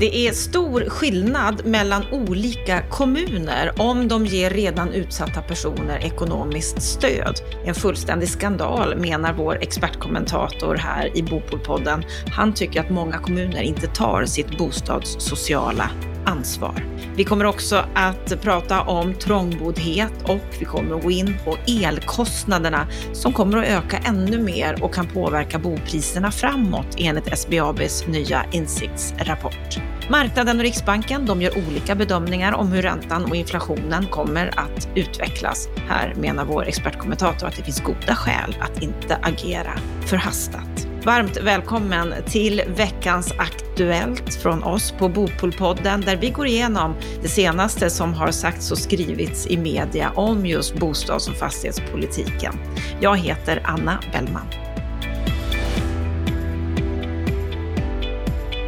Det 0.00 0.16
är 0.16 0.32
stor 0.32 0.88
skillnad 0.88 1.66
mellan 1.66 2.04
olika 2.12 2.82
kommuner 2.90 3.72
om 3.78 4.08
de 4.08 4.26
ger 4.26 4.50
redan 4.50 4.92
utsatta 4.92 5.42
personer 5.42 5.98
ekonomiskt 5.98 6.82
stöd. 6.82 7.40
En 7.64 7.74
fullständig 7.74 8.28
skandal 8.28 8.98
menar 8.98 9.32
vår 9.32 9.58
expertkommentator 9.60 10.76
här 10.76 11.16
i 11.16 11.22
Bopolpodden. 11.22 12.04
Han 12.30 12.54
tycker 12.54 12.80
att 12.80 12.90
många 12.90 13.18
kommuner 13.18 13.62
inte 13.62 13.86
tar 13.86 14.24
sitt 14.24 14.58
bostadssociala 14.58 15.90
ansvar. 16.26 16.84
Vi 17.16 17.24
kommer 17.24 17.44
också 17.44 17.84
att 17.94 18.42
prata 18.42 18.82
om 18.82 19.14
trångboddhet 19.14 20.12
och 20.24 20.56
vi 20.58 20.64
kommer 20.64 20.96
att 20.96 21.02
gå 21.02 21.10
in 21.10 21.36
på 21.44 21.56
elkostnaderna 21.66 22.86
som 23.12 23.32
kommer 23.32 23.58
att 23.58 23.68
öka 23.68 23.98
ännu 23.98 24.42
mer 24.42 24.84
och 24.84 24.94
kan 24.94 25.06
påverka 25.06 25.58
bopriserna 25.58 26.30
framåt 26.30 26.96
enligt 26.98 27.38
SBABs 27.38 28.06
nya 28.06 28.44
insiktsrapport. 28.52 29.78
Marknaden 30.10 30.56
och 30.56 30.62
Riksbanken 30.62 31.26
de 31.26 31.42
gör 31.42 31.58
olika 31.68 31.94
bedömningar 31.94 32.52
om 32.52 32.72
hur 32.72 32.82
räntan 32.82 33.24
och 33.24 33.36
inflationen 33.36 34.06
kommer 34.06 34.58
att 34.58 34.88
utvecklas. 34.94 35.68
Här 35.88 36.14
menar 36.14 36.44
vår 36.44 36.64
expertkommentator 36.66 37.46
att 37.46 37.56
det 37.56 37.62
finns 37.62 37.80
goda 37.80 38.14
skäl 38.14 38.56
att 38.60 38.82
inte 38.82 39.18
agera 39.22 39.72
förhastat. 40.06 40.85
Varmt 41.06 41.36
välkommen 41.36 42.14
till 42.28 42.62
veckans 42.76 43.32
Aktuellt 43.38 44.34
från 44.34 44.62
oss 44.62 44.92
på 44.98 45.08
Bopolpodden 45.08 46.00
där 46.00 46.16
vi 46.16 46.30
går 46.30 46.46
igenom 46.46 46.94
det 47.22 47.28
senaste 47.28 47.90
som 47.90 48.14
har 48.14 48.30
sagts 48.30 48.70
och 48.70 48.78
skrivits 48.78 49.46
i 49.46 49.56
media 49.56 50.10
om 50.10 50.46
just 50.46 50.74
bostads 50.74 51.28
och 51.28 51.36
fastighetspolitiken. 51.36 52.54
Jag 53.00 53.16
heter 53.16 53.62
Anna 53.64 54.00
Bellman. 54.12 54.46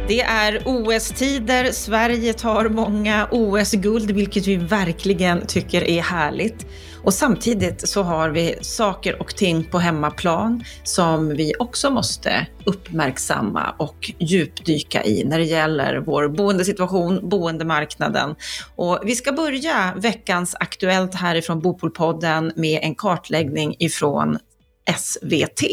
Det 0.07 0.21
är 0.21 0.61
OS-tider. 0.65 1.71
Sverige 1.71 2.33
tar 2.33 2.69
många 2.69 3.27
OS-guld, 3.31 4.11
vilket 4.11 4.47
vi 4.47 4.55
verkligen 4.55 5.47
tycker 5.47 5.83
är 5.83 6.01
härligt. 6.01 6.65
Och 7.03 7.13
samtidigt 7.13 7.89
så 7.89 8.03
har 8.03 8.29
vi 8.29 8.55
saker 8.61 9.21
och 9.21 9.35
ting 9.35 9.63
på 9.63 9.79
hemmaplan 9.79 10.63
som 10.83 11.29
vi 11.29 11.53
också 11.59 11.89
måste 11.89 12.47
uppmärksamma 12.63 13.75
och 13.77 14.11
djupdyka 14.17 15.03
i 15.03 15.23
när 15.23 15.39
det 15.39 15.45
gäller 15.45 15.97
vår 15.97 16.27
boendesituation, 16.27 17.29
boendemarknaden. 17.29 18.35
Och 18.75 18.99
vi 19.05 19.15
ska 19.15 19.31
börja 19.31 19.93
veckans 19.97 20.55
Aktuellt 20.59 21.15
härifrån 21.15 21.59
Bopolpodden 21.59 22.51
med 22.55 22.79
en 22.83 22.95
kartläggning 22.95 23.75
ifrån 23.79 24.37
SVT, 24.97 25.63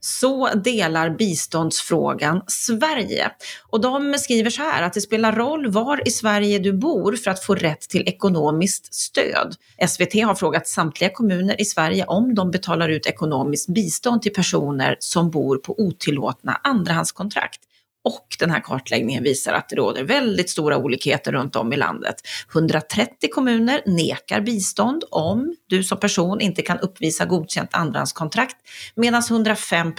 så 0.00 0.48
delar 0.54 1.10
biståndsfrågan 1.10 2.42
Sverige. 2.46 3.30
Och 3.68 3.80
de 3.80 4.14
skriver 4.18 4.50
så 4.50 4.62
här 4.62 4.82
att 4.82 4.92
det 4.92 5.00
spelar 5.00 5.32
roll 5.32 5.70
var 5.70 6.08
i 6.08 6.10
Sverige 6.10 6.58
du 6.58 6.72
bor 6.72 7.16
för 7.16 7.30
att 7.30 7.44
få 7.44 7.54
rätt 7.54 7.80
till 7.80 8.08
ekonomiskt 8.08 8.94
stöd. 8.94 9.54
SVT 9.88 10.14
har 10.24 10.34
frågat 10.34 10.68
samtliga 10.68 11.10
kommuner 11.10 11.60
i 11.60 11.64
Sverige 11.64 12.04
om 12.04 12.34
de 12.34 12.50
betalar 12.50 12.88
ut 12.88 13.06
ekonomiskt 13.06 13.68
bistånd 13.68 14.22
till 14.22 14.32
personer 14.32 14.96
som 14.98 15.30
bor 15.30 15.56
på 15.56 15.80
otillåtna 15.80 16.60
andrahandskontrakt. 16.64 17.60
Och 18.06 18.36
den 18.38 18.50
här 18.50 18.60
kartläggningen 18.60 19.22
visar 19.22 19.52
att 19.52 19.68
det 19.68 19.76
råder 19.76 20.04
väldigt 20.04 20.50
stora 20.50 20.76
olikheter 20.76 21.32
runt 21.32 21.56
om 21.56 21.72
i 21.72 21.76
landet. 21.76 22.14
130 22.54 23.28
kommuner 23.32 23.80
nekar 23.86 24.40
bistånd 24.40 25.04
om 25.10 25.56
du 25.68 25.84
som 25.84 26.00
person 26.00 26.40
inte 26.40 26.62
kan 26.62 26.78
uppvisa 26.78 27.24
godkänt 27.24 27.70
andrahandskontrakt, 27.72 28.56
medan 28.94 29.22
105, 29.30 29.92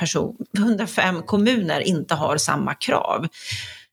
105 0.58 1.22
kommuner 1.22 1.82
inte 1.82 2.16
har 2.16 2.38
samma 2.38 2.74
krav. 2.74 3.28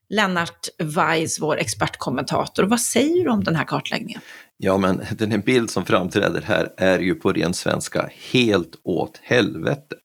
Lennart 0.09 0.69
Weiss, 0.79 1.41
vår 1.41 1.59
expertkommentator, 1.59 2.62
vad 2.62 2.81
säger 2.81 3.25
du 3.25 3.31
om 3.31 3.45
den 3.45 3.57
här 3.57 3.65
kartläggningen? 3.65 4.20
Ja, 4.57 4.77
men 4.77 5.01
den 5.11 5.41
bild 5.41 5.70
som 5.70 5.85
framträder 5.85 6.42
här 6.42 6.75
är 6.77 6.98
ju 6.98 7.15
på 7.15 7.33
ren 7.33 7.55
svenska 7.55 8.11
helt 8.33 8.80
åt 8.85 9.20
helvete. 9.23 9.97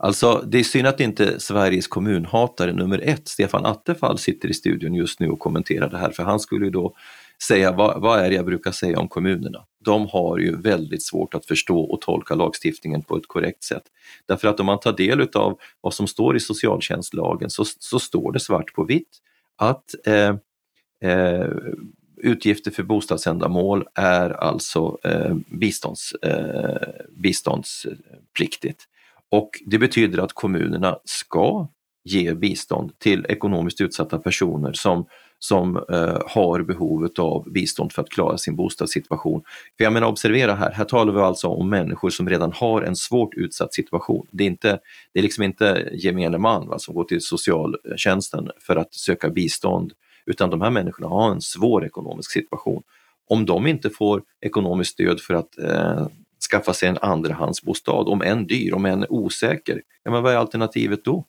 Alltså, 0.00 0.44
det 0.46 0.58
är 0.58 0.64
synd 0.64 0.86
att 0.86 1.00
inte 1.00 1.40
Sveriges 1.40 1.86
kommunhatare 1.86 2.72
nummer 2.72 3.00
ett, 3.04 3.28
Stefan 3.28 3.66
Attefall, 3.66 4.18
sitter 4.18 4.48
i 4.48 4.54
studion 4.54 4.94
just 4.94 5.20
nu 5.20 5.30
och 5.30 5.38
kommenterar 5.38 5.90
det 5.90 5.98
här, 5.98 6.10
för 6.10 6.22
han 6.22 6.40
skulle 6.40 6.64
ju 6.64 6.70
då 6.70 6.94
säga 7.42 7.72
vad, 7.72 8.00
vad 8.00 8.20
är 8.20 8.28
det 8.28 8.34
jag 8.34 8.44
brukar 8.44 8.72
säga 8.72 8.98
om 8.98 9.08
kommunerna? 9.08 9.64
De 9.84 10.06
har 10.06 10.38
ju 10.38 10.56
väldigt 10.56 11.02
svårt 11.02 11.34
att 11.34 11.46
förstå 11.46 11.80
och 11.80 12.00
tolka 12.00 12.34
lagstiftningen 12.34 13.02
på 13.02 13.16
ett 13.16 13.28
korrekt 13.28 13.64
sätt. 13.64 13.82
Därför 14.26 14.48
att 14.48 14.60
om 14.60 14.66
man 14.66 14.80
tar 14.80 14.92
del 14.92 15.28
av 15.34 15.58
vad 15.80 15.94
som 15.94 16.06
står 16.06 16.36
i 16.36 16.40
socialtjänstlagen 16.40 17.50
så, 17.50 17.64
så 17.64 17.98
står 17.98 18.32
det 18.32 18.40
svart 18.40 18.74
på 18.74 18.84
vitt 18.84 19.18
att 19.56 19.94
eh, 20.06 20.36
eh, 21.10 21.46
utgifter 22.16 22.70
för 22.70 22.82
bostadsändamål 22.82 23.84
är 23.94 24.30
alltså 24.30 24.98
eh, 25.04 25.34
bistånds, 25.48 26.12
eh, 26.12 26.88
biståndspliktigt. 27.16 28.84
Och 29.30 29.50
det 29.66 29.78
betyder 29.78 30.18
att 30.18 30.32
kommunerna 30.32 30.98
ska 31.04 31.68
ge 32.04 32.34
bistånd 32.34 32.98
till 32.98 33.26
ekonomiskt 33.28 33.80
utsatta 33.80 34.18
personer 34.18 34.72
som, 34.72 35.06
som 35.38 35.76
eh, 35.76 36.18
har 36.26 36.62
behovet 36.62 37.18
av 37.18 37.52
bistånd 37.52 37.92
för 37.92 38.02
att 38.02 38.08
klara 38.08 38.38
sin 38.38 38.56
bostadssituation. 38.56 39.42
För 39.76 39.84
jag 39.84 39.92
menar 39.92 40.06
observera 40.06 40.54
här, 40.54 40.72
här 40.72 40.84
talar 40.84 41.12
vi 41.12 41.20
alltså 41.20 41.48
om 41.48 41.70
människor 41.70 42.10
som 42.10 42.28
redan 42.28 42.52
har 42.52 42.82
en 42.82 42.96
svårt 42.96 43.34
utsatt 43.34 43.74
situation. 43.74 44.26
Det 44.30 44.44
är, 44.44 44.48
inte, 44.48 44.78
det 45.12 45.18
är 45.18 45.22
liksom 45.22 45.44
inte 45.44 45.88
gemene 45.92 46.38
man 46.38 46.68
va, 46.68 46.78
som 46.78 46.94
går 46.94 47.04
till 47.04 47.20
socialtjänsten 47.20 48.50
för 48.60 48.76
att 48.76 48.94
söka 48.94 49.30
bistånd, 49.30 49.92
utan 50.26 50.50
de 50.50 50.60
här 50.60 50.70
människorna 50.70 51.08
har 51.08 51.30
en 51.30 51.40
svår 51.40 51.84
ekonomisk 51.84 52.30
situation. 52.30 52.82
Om 53.28 53.46
de 53.46 53.66
inte 53.66 53.90
får 53.90 54.22
ekonomiskt 54.40 54.92
stöd 54.92 55.20
för 55.20 55.34
att 55.34 55.58
eh, 55.58 56.06
skaffa 56.50 56.74
sig 56.74 56.88
en 56.88 56.98
andrahandsbostad, 56.98 58.08
om 58.08 58.22
än 58.22 58.46
dyr, 58.46 58.74
om 58.74 58.86
än 58.86 59.06
osäker. 59.08 59.82
Ja, 60.02 60.10
men 60.10 60.22
vad 60.22 60.32
är 60.32 60.36
alternativet 60.36 61.04
då? 61.04 61.24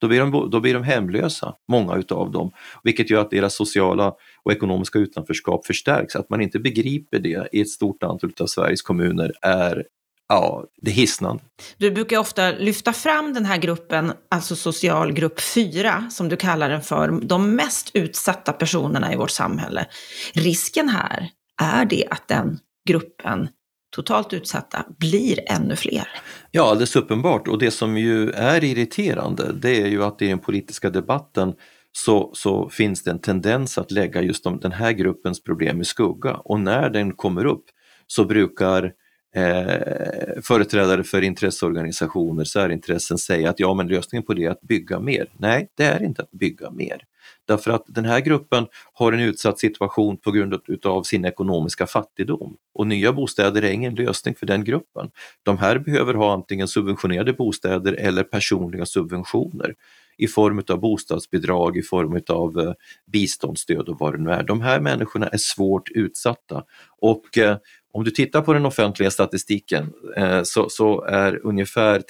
Då 0.00 0.08
blir, 0.08 0.20
de, 0.20 0.50
då 0.50 0.60
blir 0.60 0.74
de 0.74 0.82
hemlösa, 0.82 1.54
många 1.68 1.96
utav 1.96 2.30
dem, 2.30 2.52
vilket 2.82 3.10
gör 3.10 3.20
att 3.20 3.30
deras 3.30 3.54
sociala 3.54 4.14
och 4.42 4.52
ekonomiska 4.52 4.98
utanförskap 4.98 5.66
förstärks. 5.66 6.16
Att 6.16 6.30
man 6.30 6.40
inte 6.40 6.58
begriper 6.58 7.18
det 7.18 7.48
i 7.52 7.60
ett 7.60 7.68
stort 7.68 8.02
antal 8.02 8.32
av 8.40 8.46
Sveriges 8.46 8.82
kommuner 8.82 9.32
är 9.42 9.84
Ja, 10.28 10.64
det 10.82 10.90
är 10.90 10.94
hisnande. 10.94 11.42
Du 11.76 11.90
brukar 11.90 12.18
ofta 12.18 12.50
lyfta 12.50 12.92
fram 12.92 13.32
den 13.34 13.44
här 13.44 13.56
gruppen, 13.56 14.12
alltså 14.30 14.56
socialgrupp 14.56 15.40
4, 15.40 16.08
som 16.10 16.28
du 16.28 16.36
kallar 16.36 16.68
den 16.68 16.82
för, 16.82 17.20
de 17.22 17.54
mest 17.54 17.90
utsatta 17.94 18.52
personerna 18.52 19.12
i 19.12 19.16
vårt 19.16 19.30
samhälle. 19.30 19.86
Risken 20.34 20.88
här, 20.88 21.28
är 21.62 21.84
det 21.84 22.06
att 22.10 22.28
den 22.28 22.58
gruppen 22.88 23.48
totalt 23.92 24.32
utsatta 24.32 24.86
blir 24.98 25.38
ännu 25.52 25.76
fler. 25.76 26.08
Ja, 26.50 26.70
alldeles 26.70 26.96
uppenbart. 26.96 27.48
Och 27.48 27.58
det 27.58 27.70
som 27.70 27.98
ju 27.98 28.30
är 28.30 28.64
irriterande 28.64 29.52
det 29.52 29.82
är 29.82 29.86
ju 29.86 30.04
att 30.04 30.22
i 30.22 30.28
den 30.28 30.38
politiska 30.38 30.90
debatten 30.90 31.54
så, 31.92 32.30
så 32.34 32.68
finns 32.68 33.04
det 33.04 33.10
en 33.10 33.18
tendens 33.18 33.78
att 33.78 33.90
lägga 33.90 34.22
just 34.22 34.44
de, 34.44 34.60
den 34.60 34.72
här 34.72 34.92
gruppens 34.92 35.42
problem 35.42 35.80
i 35.80 35.84
skugga 35.84 36.34
och 36.34 36.60
när 36.60 36.90
den 36.90 37.12
kommer 37.12 37.46
upp 37.46 37.64
så 38.06 38.24
brukar 38.24 38.92
eh, 39.36 40.42
företrädare 40.42 41.04
för 41.04 41.22
intresseorganisationer, 41.22 42.44
särintressen 42.44 43.18
säga 43.18 43.50
att 43.50 43.60
ja 43.60 43.74
men 43.74 43.88
lösningen 43.88 44.26
på 44.26 44.34
det 44.34 44.44
är 44.44 44.50
att 44.50 44.60
bygga 44.60 45.00
mer. 45.00 45.32
Nej, 45.38 45.68
det 45.76 45.84
är 45.84 46.02
inte 46.02 46.22
att 46.22 46.30
bygga 46.30 46.70
mer. 46.70 47.02
Därför 47.48 47.70
att 47.70 47.84
den 47.86 48.04
här 48.04 48.20
gruppen 48.20 48.66
har 48.92 49.12
en 49.12 49.20
utsatt 49.20 49.58
situation 49.58 50.16
på 50.16 50.30
grund 50.30 50.60
av 50.84 51.02
sin 51.02 51.24
ekonomiska 51.24 51.86
fattigdom 51.86 52.56
och 52.74 52.86
nya 52.86 53.12
bostäder 53.12 53.62
är 53.62 53.70
ingen 53.70 53.94
lösning 53.94 54.34
för 54.34 54.46
den 54.46 54.64
gruppen. 54.64 55.10
De 55.42 55.58
här 55.58 55.78
behöver 55.78 56.14
ha 56.14 56.32
antingen 56.32 56.68
subventionerade 56.68 57.32
bostäder 57.32 57.92
eller 57.92 58.22
personliga 58.22 58.86
subventioner 58.86 59.74
i 60.18 60.28
form 60.28 60.62
av 60.68 60.80
bostadsbidrag, 60.80 61.76
i 61.76 61.82
form 61.82 62.20
av 62.28 62.58
eh, 62.58 62.72
biståndsstöd 63.12 63.88
och 63.88 63.98
vad 63.98 64.14
det 64.14 64.18
nu 64.18 64.30
är. 64.30 64.42
De 64.42 64.60
här 64.60 64.80
människorna 64.80 65.28
är 65.28 65.38
svårt 65.38 65.90
utsatta 65.90 66.64
och 67.00 67.38
eh, 67.38 67.56
om 67.94 68.04
du 68.04 68.10
tittar 68.10 68.42
på 68.42 68.52
den 68.52 68.66
offentliga 68.66 69.10
statistiken 69.10 69.92
eh, 70.16 70.42
så, 70.42 70.68
så, 70.68 71.04
är 71.04 71.46
ungefär 71.46 72.02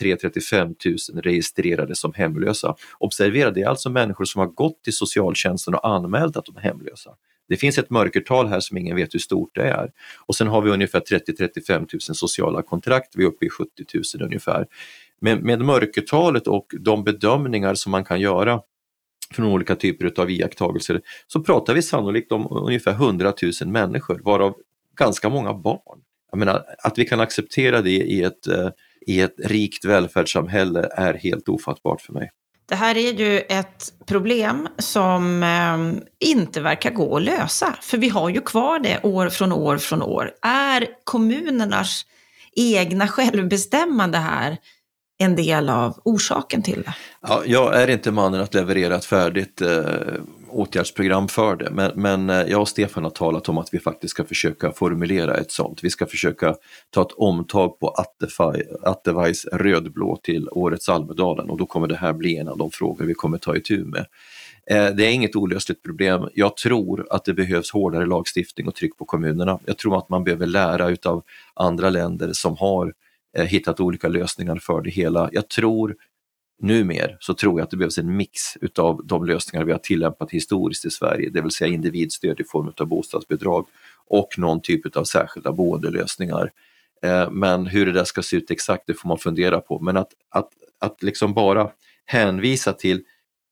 33-35 0.00 1.12
000 1.14 1.22
registrerade 1.22 1.94
som 1.94 2.12
hemlösa. 2.14 2.74
Observera, 2.98 3.50
det 3.50 3.62
är 3.62 3.68
alltså 3.68 3.90
människor 3.90 4.24
som 4.24 4.38
har 4.38 4.46
gått 4.46 4.84
till 4.84 4.96
socialtjänsten 4.96 5.74
och 5.74 5.88
anmält 5.88 6.36
att 6.36 6.44
de 6.44 6.56
är 6.56 6.60
hemlösa. 6.60 7.10
Det 7.48 7.56
finns 7.56 7.78
ett 7.78 7.90
mörkertal 7.90 8.46
här 8.46 8.60
som 8.60 8.76
ingen 8.76 8.96
vet 8.96 9.14
hur 9.14 9.18
stort 9.18 9.54
det 9.54 9.62
är. 9.62 9.90
Och 10.26 10.34
sen 10.34 10.48
har 10.48 10.62
vi 10.62 10.70
ungefär 10.70 11.00
30-35 11.00 11.78
000 11.78 11.88
sociala 12.00 12.62
kontrakt, 12.62 13.16
vi 13.16 13.22
är 13.24 13.28
uppe 13.28 13.46
i 13.46 13.50
70 13.50 13.70
000 13.94 14.22
ungefär. 14.22 14.66
Men 15.20 15.38
med 15.38 15.60
mörkertalet 15.60 16.46
och 16.46 16.66
de 16.80 17.04
bedömningar 17.04 17.74
som 17.74 17.92
man 17.92 18.04
kan 18.04 18.20
göra 18.20 18.60
från 19.34 19.46
olika 19.46 19.76
typer 19.76 20.20
av 20.20 20.30
iakttagelser 20.30 21.00
så 21.26 21.40
pratar 21.40 21.74
vi 21.74 21.82
sannolikt 21.82 22.32
om 22.32 22.46
ungefär 22.50 22.92
100 22.92 23.32
000 23.62 23.70
människor 23.70 24.20
varav 24.24 24.54
ganska 24.98 25.28
många 25.28 25.54
barn. 25.54 26.00
Jag 26.30 26.38
menar, 26.38 26.64
att 26.78 26.98
vi 26.98 27.04
kan 27.04 27.20
acceptera 27.20 27.82
det 27.82 27.90
i 27.90 28.22
ett, 28.22 28.46
eh, 28.46 28.68
i 29.06 29.20
ett 29.20 29.34
rikt 29.44 29.84
välfärdssamhälle 29.84 30.88
är 30.92 31.14
helt 31.14 31.48
ofattbart 31.48 32.00
för 32.00 32.12
mig. 32.12 32.30
Det 32.68 32.74
här 32.74 32.96
är 32.96 33.12
ju 33.12 33.38
ett 33.38 33.92
problem 34.06 34.68
som 34.78 35.42
eh, 35.42 36.28
inte 36.28 36.60
verkar 36.60 36.90
gå 36.90 37.16
att 37.16 37.22
lösa, 37.22 37.74
för 37.80 37.98
vi 37.98 38.08
har 38.08 38.28
ju 38.28 38.40
kvar 38.40 38.78
det 38.78 39.00
år 39.02 39.28
från 39.28 39.52
år 39.52 39.78
från 39.78 40.02
år. 40.02 40.30
Är 40.42 40.86
kommunernas 41.04 42.02
egna 42.56 43.08
självbestämmande 43.08 44.18
här 44.18 44.56
en 45.18 45.36
del 45.36 45.68
av 45.68 46.00
orsaken 46.04 46.62
till 46.62 46.82
det? 46.82 46.94
Ja, 47.20 47.42
jag 47.46 47.82
är 47.82 47.90
inte 47.90 48.10
mannen 48.10 48.40
att 48.40 48.54
leverera 48.54 48.96
ett 48.96 49.04
färdigt 49.04 49.60
eh, 49.60 49.82
åtgärdsprogram 50.48 51.28
för 51.28 51.56
det, 51.56 51.70
men, 51.70 51.92
men 51.94 52.30
eh, 52.30 52.50
jag 52.50 52.60
och 52.60 52.68
Stefan 52.68 53.04
har 53.04 53.10
talat 53.10 53.48
om 53.48 53.58
att 53.58 53.74
vi 53.74 53.78
faktiskt 53.78 54.10
ska 54.10 54.24
försöka 54.24 54.72
formulera 54.72 55.34
ett 55.34 55.52
sånt. 55.52 55.80
Vi 55.82 55.90
ska 55.90 56.06
försöka 56.06 56.54
ta 56.90 57.02
ett 57.02 57.12
omtag 57.12 57.78
på 57.78 57.94
Attevajs 58.82 59.44
rödblå 59.44 60.18
till 60.22 60.48
årets 60.52 60.88
Almedalen 60.88 61.50
och 61.50 61.58
då 61.58 61.66
kommer 61.66 61.86
det 61.86 61.96
här 61.96 62.12
bli 62.12 62.36
en 62.36 62.48
av 62.48 62.58
de 62.58 62.70
frågor 62.70 63.04
vi 63.04 63.14
kommer 63.14 63.38
ta 63.38 63.56
itu 63.56 63.84
med. 63.84 64.06
Eh, 64.70 64.86
det 64.94 65.06
är 65.06 65.10
inget 65.10 65.36
olösligt 65.36 65.82
problem. 65.82 66.28
Jag 66.34 66.56
tror 66.56 67.06
att 67.10 67.24
det 67.24 67.34
behövs 67.34 67.72
hårdare 67.72 68.06
lagstiftning 68.06 68.68
och 68.68 68.74
tryck 68.74 68.96
på 68.96 69.04
kommunerna. 69.04 69.58
Jag 69.64 69.78
tror 69.78 69.98
att 69.98 70.08
man 70.08 70.24
behöver 70.24 70.46
lära 70.46 70.88
utav 70.88 71.22
andra 71.54 71.90
länder 71.90 72.30
som 72.32 72.56
har 72.56 72.92
eh, 73.36 73.44
hittat 73.44 73.80
olika 73.80 74.08
lösningar 74.08 74.56
för 74.56 74.80
det 74.80 74.90
hela. 74.90 75.30
Jag 75.32 75.48
tror 75.48 75.96
Numer 76.60 77.16
så 77.20 77.34
tror 77.34 77.60
jag 77.60 77.64
att 77.64 77.70
det 77.70 77.76
behövs 77.76 77.98
en 77.98 78.16
mix 78.16 78.56
utav 78.60 79.06
de 79.06 79.24
lösningar 79.24 79.64
vi 79.64 79.72
har 79.72 79.78
tillämpat 79.78 80.30
historiskt 80.30 80.84
i 80.84 80.90
Sverige, 80.90 81.30
det 81.30 81.40
vill 81.40 81.50
säga 81.50 81.74
individstöd 81.74 82.40
i 82.40 82.44
form 82.44 82.72
av 82.80 82.86
bostadsbidrag 82.86 83.66
och 84.06 84.38
någon 84.38 84.62
typ 84.62 84.96
av 84.96 85.04
särskilda 85.04 85.52
boendelösningar. 85.52 86.50
Eh, 87.02 87.30
men 87.30 87.66
hur 87.66 87.86
det 87.86 87.92
där 87.92 88.04
ska 88.04 88.22
se 88.22 88.36
ut 88.36 88.50
exakt, 88.50 88.86
det 88.86 88.94
får 88.94 89.08
man 89.08 89.18
fundera 89.18 89.60
på. 89.60 89.78
Men 89.80 89.96
att, 89.96 90.12
att, 90.30 90.48
att 90.78 91.02
liksom 91.02 91.34
bara 91.34 91.70
hänvisa 92.04 92.72
till 92.72 93.02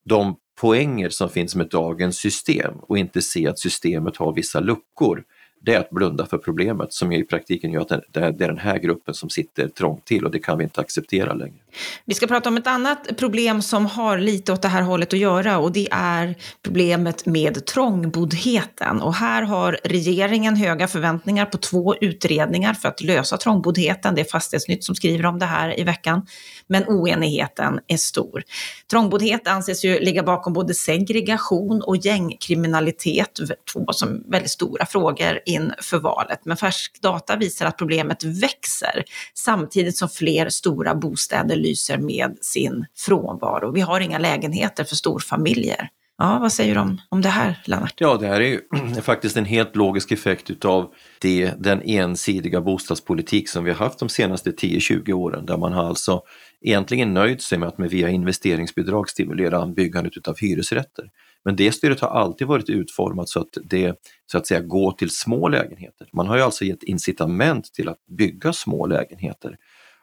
de 0.05 0.37
poänger 0.61 1.09
som 1.09 1.29
finns 1.29 1.57
med 1.57 1.69
dagens 1.69 2.17
system 2.17 2.75
och 2.79 2.99
inte 2.99 3.23
se 3.23 3.47
att 3.49 3.59
systemet 3.59 4.17
har 4.17 4.35
vissa 4.35 4.61
luckor 4.61 5.25
det 5.67 5.75
är 5.75 5.81
att 5.81 5.91
blunda 5.91 6.27
för 6.27 6.39
problemet 6.39 6.93
som 6.93 7.13
i 7.13 7.25
praktiken 7.25 7.73
gör 7.73 7.81
att 7.81 8.03
det 8.13 8.21
är 8.21 8.33
den 8.33 8.59
här 8.59 8.79
gruppen 8.79 9.15
som 9.15 9.31
sitter 9.31 9.69
trångt 9.69 10.05
till 10.05 10.25
och 10.25 10.31
det 10.31 10.39
kan 10.39 10.59
vi 10.59 10.65
inte 10.65 10.81
acceptera 10.81 11.35
längre. 11.35 11.57
Vi 12.05 12.15
ska 12.15 12.27
prata 12.27 12.49
om 12.49 12.57
ett 12.57 12.67
annat 12.67 13.17
problem 13.17 13.63
som 13.63 13.87
har 13.87 14.19
lite 14.19 14.53
åt 14.53 14.63
det 14.63 14.69
här 14.69 14.83
hållet 14.83 15.13
att 15.13 15.19
göra 15.19 15.59
och 15.59 15.73
det 15.73 15.89
är 15.91 16.35
problemet 16.63 17.27
med 17.27 17.67
trångboddheten. 17.67 19.01
Och 19.01 19.15
här 19.15 19.43
har 19.43 19.79
regeringen 19.85 20.57
höga 20.57 20.89
förväntningar 20.89 21.47
på 21.47 21.59
två 21.59 21.95
utredningar 22.01 22.75
för 22.75 22.89
att 22.89 23.01
lösa 23.01 23.37
trångboddheten. 23.37 24.15
Det 24.15 24.21
är 24.21 24.25
Fastighetsnytt 24.25 24.85
som 24.85 24.95
skriver 24.95 25.27
om 25.27 25.39
det 25.39 25.47
här 25.47 25.81
i 25.81 25.85
veckan. 25.85 26.27
Men 26.67 26.85
oenigheten 26.89 27.81
är 27.87 27.97
stor. 27.97 28.43
Trångboddhet 28.91 29.49
anses 29.49 29.85
ju 29.85 30.01
ligga 30.01 30.23
bakom 30.23 30.53
både 30.53 30.75
segregation 30.75 31.83
och 31.83 31.97
gängkriminalitet, 31.97 33.41
två 33.73 33.87
som 33.93 34.25
väldigt 34.29 34.51
stora 34.51 34.87
frågor 34.87 35.41
inför 35.57 35.99
valet. 35.99 36.41
Men 36.45 36.57
färsk 36.57 37.03
data 37.03 37.37
visar 37.37 37.67
att 37.67 37.79
problemet 37.79 38.25
växer 38.25 39.05
samtidigt 39.35 39.97
som 39.97 40.09
fler 40.09 40.49
stora 40.49 40.95
bostäder 40.95 41.57
lyser 41.57 41.99
med 41.99 42.39
sin 42.41 42.87
frånvaro. 42.97 43.73
Vi 43.73 43.81
har 43.81 44.01
inga 44.01 44.19
lägenheter 44.19 44.85
för 44.85 44.97
storfamiljer. 44.97 45.89
Ja, 46.19 46.39
vad 46.39 46.53
säger 46.53 46.75
du 46.75 46.81
om, 46.81 47.01
om 47.09 47.23
det 47.23 47.29
här, 47.29 47.63
Lennart? 47.65 47.95
Ja, 47.97 48.17
det 48.17 48.27
här 48.27 48.41
är 48.41 48.49
ju 48.49 48.61
faktiskt 49.03 49.37
en 49.37 49.45
helt 49.45 49.77
logisk 49.77 50.13
effekt 50.13 50.51
utav 50.51 50.95
det, 51.21 51.55
den 51.59 51.83
ensidiga 51.85 52.61
bostadspolitik 52.61 53.49
som 53.49 53.65
vi 53.65 53.71
har 53.71 53.79
haft 53.79 53.99
de 53.99 54.09
senaste 54.09 54.51
10-20 54.51 55.13
åren, 55.13 55.47
där 55.47 55.57
man 55.57 55.73
har 55.73 55.85
alltså 55.85 56.23
egentligen 56.61 57.15
nöjt 57.15 57.43
sig 57.43 57.59
med 57.59 57.69
att 57.69 57.79
med 57.79 57.91
via 57.91 58.09
investeringsbidrag 58.09 59.09
stimulera 59.09 59.67
byggandet 59.67 60.17
utav 60.17 60.37
hyresrätter. 60.39 61.11
Men 61.45 61.57
det 61.57 61.73
stödet 61.73 62.01
har 62.01 62.09
alltid 62.09 62.47
varit 62.47 62.69
utformat 62.69 63.29
så 63.29 63.41
att 63.41 63.59
det 63.65 63.95
så 64.27 64.39
att 64.39 64.47
säga 64.47 64.61
går 64.61 64.93
till 64.93 65.11
små 65.11 65.49
lägenheter. 65.49 66.09
Man 66.13 66.27
har 66.27 66.37
ju 66.37 66.43
alltså 66.43 66.65
gett 66.65 66.83
incitament 66.83 67.75
till 67.75 67.89
att 67.89 68.07
bygga 68.19 68.53
små 68.53 68.87
lägenheter. 68.87 69.57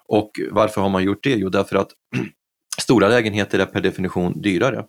Och 0.07 0.31
varför 0.51 0.81
har 0.81 0.89
man 0.89 1.04
gjort 1.04 1.24
det? 1.24 1.36
Jo, 1.36 1.50
därför 1.50 1.75
att 1.75 1.89
stora 2.81 3.07
lägenheter 3.07 3.59
är 3.59 3.66
per 3.66 3.81
definition 3.81 4.42
dyrare. 4.42 4.86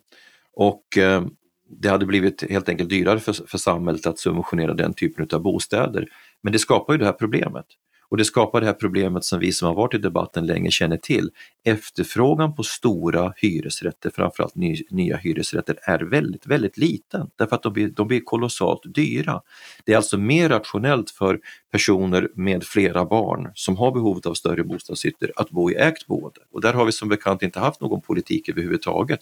Och 0.55 0.97
eh, 0.97 1.25
det 1.69 1.89
hade 1.89 2.05
blivit 2.05 2.51
helt 2.51 2.69
enkelt 2.69 2.89
dyrare 2.89 3.19
för, 3.19 3.33
för 3.33 3.57
samhället 3.57 4.05
att 4.05 4.19
subventionera 4.19 4.73
den 4.73 4.93
typen 4.93 5.27
av 5.33 5.41
bostäder. 5.41 6.07
Men 6.41 6.53
det 6.53 6.59
skapar 6.59 6.93
ju 6.93 6.99
det 6.99 7.05
här 7.05 7.13
problemet. 7.13 7.65
Och 8.09 8.17
det 8.17 8.25
skapar 8.25 8.61
det 8.61 8.67
här 8.67 8.73
problemet 8.73 9.23
som 9.25 9.39
vi 9.39 9.51
som 9.51 9.67
har 9.67 9.75
varit 9.75 9.93
i 9.93 9.97
debatten 9.97 10.45
länge 10.45 10.71
känner 10.71 10.97
till. 10.97 11.29
Efterfrågan 11.63 12.55
på 12.55 12.63
stora 12.63 13.33
hyresrätter, 13.37 14.09
framförallt 14.09 14.55
ny, 14.55 14.77
nya 14.89 15.17
hyresrätter, 15.17 15.77
är 15.83 15.99
väldigt, 15.99 16.47
väldigt 16.47 16.77
liten 16.77 17.29
därför 17.35 17.55
att 17.55 17.63
de 17.63 17.73
blir, 17.73 17.87
de 17.87 18.07
blir 18.07 18.19
kolossalt 18.19 18.81
dyra. 18.85 19.41
Det 19.83 19.93
är 19.93 19.97
alltså 19.97 20.17
mer 20.17 20.49
rationellt 20.49 21.09
för 21.09 21.39
personer 21.71 22.29
med 22.35 22.63
flera 22.63 23.05
barn 23.05 23.51
som 23.55 23.77
har 23.77 23.91
behovet 23.91 24.25
av 24.25 24.33
större 24.33 24.63
bostadsytor 24.63 25.31
att 25.35 25.49
bo 25.49 25.71
i 25.71 25.75
ägt 25.75 26.07
boende. 26.07 26.39
Och 26.51 26.61
där 26.61 26.73
har 26.73 26.85
vi 26.85 26.91
som 26.91 27.09
bekant 27.09 27.43
inte 27.43 27.59
haft 27.59 27.81
någon 27.81 28.01
politik 28.01 28.49
överhuvudtaget 28.49 29.19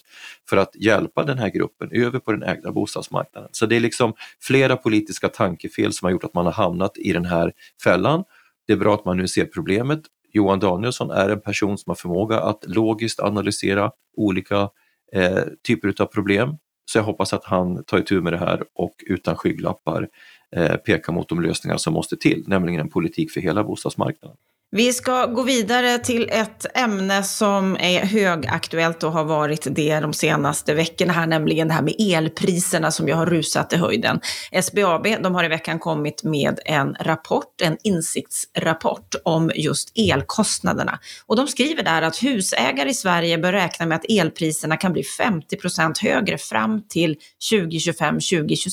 för 0.50 0.58
att 0.58 0.76
hjälpa 0.76 1.24
den 1.24 1.38
här 1.38 1.50
gruppen 1.50 1.90
över 1.92 2.20
på 2.20 2.32
den 2.32 2.44
ägda 2.44 2.72
bostadsmarknaden. 2.72 3.50
Så 3.52 3.66
det 3.66 3.76
är 3.76 3.80
liksom 3.80 4.14
flera 4.42 4.78
politiska 4.78 5.30
tankefel 5.30 5.94
som 5.94 6.06
har 6.06 6.12
gjort 6.12 6.24
att 6.24 6.34
man 6.34 6.46
har 6.46 6.54
hamnat 6.54 6.98
i 6.98 7.14
den 7.14 7.26
här 7.26 7.54
fällan 7.84 8.24
det 8.68 8.74
är 8.74 8.78
bra 8.78 8.94
att 8.94 9.06
man 9.06 9.18
nu 9.18 9.28
ser 9.28 9.46
problemet. 9.46 10.02
Johan 10.34 10.60
Danielsson 10.60 11.12
är 11.12 11.30
en 11.30 11.42
person 11.42 11.78
som 11.78 11.90
har 11.90 11.96
förmåga 11.96 12.40
att 12.40 12.66
logiskt 12.68 13.20
analysera 13.20 13.92
olika 14.18 14.70
eh, 15.14 15.44
typer 15.68 16.02
av 16.02 16.06
problem. 16.06 16.58
Så 16.86 16.98
jag 16.98 17.04
hoppas 17.04 17.34
att 17.34 17.46
han 17.46 17.84
tar 17.84 17.98
itu 17.98 18.22
med 18.22 18.34
det 18.34 18.38
här 18.38 18.64
och 18.74 18.96
utan 19.08 19.36
skygglappar 19.36 20.10
eh, 20.56 20.76
pekar 20.76 21.14
mot 21.14 21.30
de 21.30 21.42
lösningar 21.42 21.78
som 21.78 21.94
måste 21.94 22.18
till, 22.18 22.44
nämligen 22.48 22.80
en 22.80 22.90
politik 22.90 23.32
för 23.32 23.42
hela 23.42 23.64
bostadsmarknaden. 23.64 24.38
Vi 24.76 24.94
ska 24.94 25.26
gå 25.26 25.44
vidare 25.44 26.00
till 26.00 26.30
ett 26.32 26.78
ämne 26.78 27.24
som 27.24 27.78
är 27.80 28.06
högaktuellt 28.06 29.04
och 29.04 29.12
har 29.12 29.24
varit 29.24 29.68
det 29.72 30.00
de 30.00 30.14
senaste 30.14 30.74
veckorna 30.74 31.14
här, 31.14 31.28
nämligen 31.28 31.68
det 31.68 31.74
här 31.74 31.82
med 31.82 31.96
elpriserna 32.00 32.92
som 32.92 33.08
ju 33.08 33.14
har 33.14 33.26
rusat 33.26 33.74
i 33.74 33.76
höjden. 33.76 34.20
SBAB, 34.64 35.08
de 35.24 35.36
har 35.36 35.44
i 35.44 35.48
veckan 35.48 35.80
kommit 35.80 36.24
med 36.24 36.60
en 36.66 36.96
rapport, 37.00 37.62
en 37.62 37.78
insiktsrapport 37.84 39.16
om 39.24 39.52
just 39.56 39.92
elkostnaderna. 39.96 41.00
Och 41.26 41.36
de 41.36 41.48
skriver 41.48 41.84
där 41.84 42.02
att 42.02 42.24
husägare 42.24 42.90
i 42.90 42.94
Sverige 42.94 43.38
bör 43.38 43.52
räkna 43.52 43.86
med 43.86 43.96
att 43.96 44.06
elpriserna 44.10 44.78
kan 44.78 44.94
bli 44.94 45.04
50 45.04 45.58
procent 45.58 45.98
högre 45.98 46.38
fram 46.38 46.88
till 46.88 47.18
2025-2026 47.52 48.70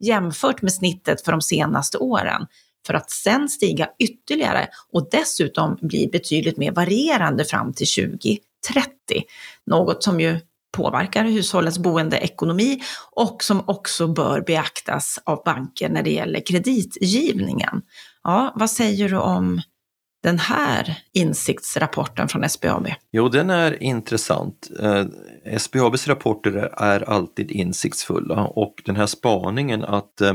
jämfört 0.00 0.62
med 0.62 0.72
snittet 0.72 1.24
för 1.24 1.32
de 1.32 1.40
senaste 1.42 1.98
åren 1.98 2.46
för 2.86 2.94
att 2.94 3.10
sen 3.10 3.48
stiga 3.48 3.88
ytterligare 3.98 4.68
och 4.92 5.08
dessutom 5.10 5.78
bli 5.82 6.08
betydligt 6.12 6.56
mer 6.56 6.72
varierande 6.72 7.44
fram 7.44 7.72
till 7.72 7.86
2030. 7.86 8.40
Något 9.66 10.02
som 10.02 10.20
ju 10.20 10.40
påverkar 10.72 11.24
hushållens 11.24 11.78
boendeekonomi 11.78 12.82
och 13.10 13.44
som 13.44 13.64
också 13.66 14.06
bör 14.06 14.40
beaktas 14.40 15.18
av 15.24 15.42
banker 15.44 15.88
när 15.88 16.02
det 16.02 16.10
gäller 16.10 16.40
kreditgivningen. 16.46 17.82
Ja, 18.24 18.52
vad 18.56 18.70
säger 18.70 19.08
du 19.08 19.16
om 19.16 19.60
den 20.22 20.38
här 20.38 20.98
insiktsrapporten 21.12 22.28
från 22.28 22.48
SBAB? 22.48 22.88
Jo, 23.12 23.28
den 23.28 23.50
är 23.50 23.82
intressant. 23.82 24.70
Eh, 24.80 25.04
SBABs 25.58 26.08
rapporter 26.08 26.52
är 26.76 27.10
alltid 27.10 27.50
insiktsfulla 27.50 28.46
och 28.46 28.82
den 28.84 28.96
här 28.96 29.06
spaningen 29.06 29.84
att 29.84 30.20
eh, 30.20 30.34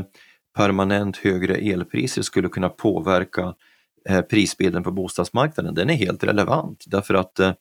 permanent 0.58 1.16
högre 1.16 1.54
elpriser 1.54 2.22
skulle 2.22 2.48
kunna 2.48 2.68
påverka 2.68 3.54
eh, 4.08 4.20
prisbilden 4.20 4.82
på 4.82 4.90
bostadsmarknaden, 4.90 5.74
den 5.74 5.90
är 5.90 5.94
helt 5.94 6.24
relevant 6.24 6.84
därför 6.86 7.14
att 7.14 7.38
eh, 7.38 7.52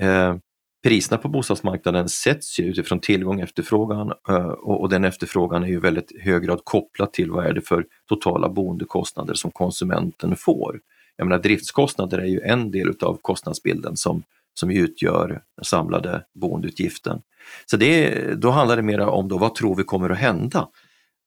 eh, 0.00 0.36
priserna 0.82 1.18
på 1.18 1.28
bostadsmarknaden 1.28 2.08
sätts 2.08 2.60
ju 2.60 2.64
utifrån 2.64 3.00
tillgång 3.00 3.36
och 3.36 3.42
efterfrågan 3.42 4.12
eh, 4.28 4.46
och, 4.46 4.80
och 4.80 4.88
den 4.88 5.04
efterfrågan 5.04 5.62
är 5.62 5.68
ju 5.68 5.80
väldigt 5.80 6.12
hög 6.20 6.42
grad 6.42 6.60
kopplat 6.64 7.12
till 7.12 7.30
vad 7.30 7.46
är 7.46 7.52
det 7.52 7.60
för 7.60 7.84
totala 8.08 8.48
boendekostnader 8.48 9.34
som 9.34 9.50
konsumenten 9.50 10.36
får. 10.36 10.80
Jag 11.16 11.26
menar 11.26 11.42
driftskostnader 11.42 12.18
är 12.18 12.26
ju 12.26 12.40
en 12.40 12.70
del 12.70 12.88
utav 12.88 13.18
kostnadsbilden 13.22 13.96
som, 13.96 14.22
som 14.54 14.70
utgör 14.70 15.42
den 15.56 15.64
samlade 15.64 16.24
boendeutgiften. 16.34 17.22
Så 17.66 17.76
det, 17.76 18.34
då 18.34 18.50
handlar 18.50 18.76
det 18.76 18.82
mer 18.82 19.00
om 19.00 19.28
då, 19.28 19.38
vad 19.38 19.54
tror 19.54 19.76
vi 19.76 19.84
kommer 19.84 20.10
att 20.10 20.18
hända? 20.18 20.68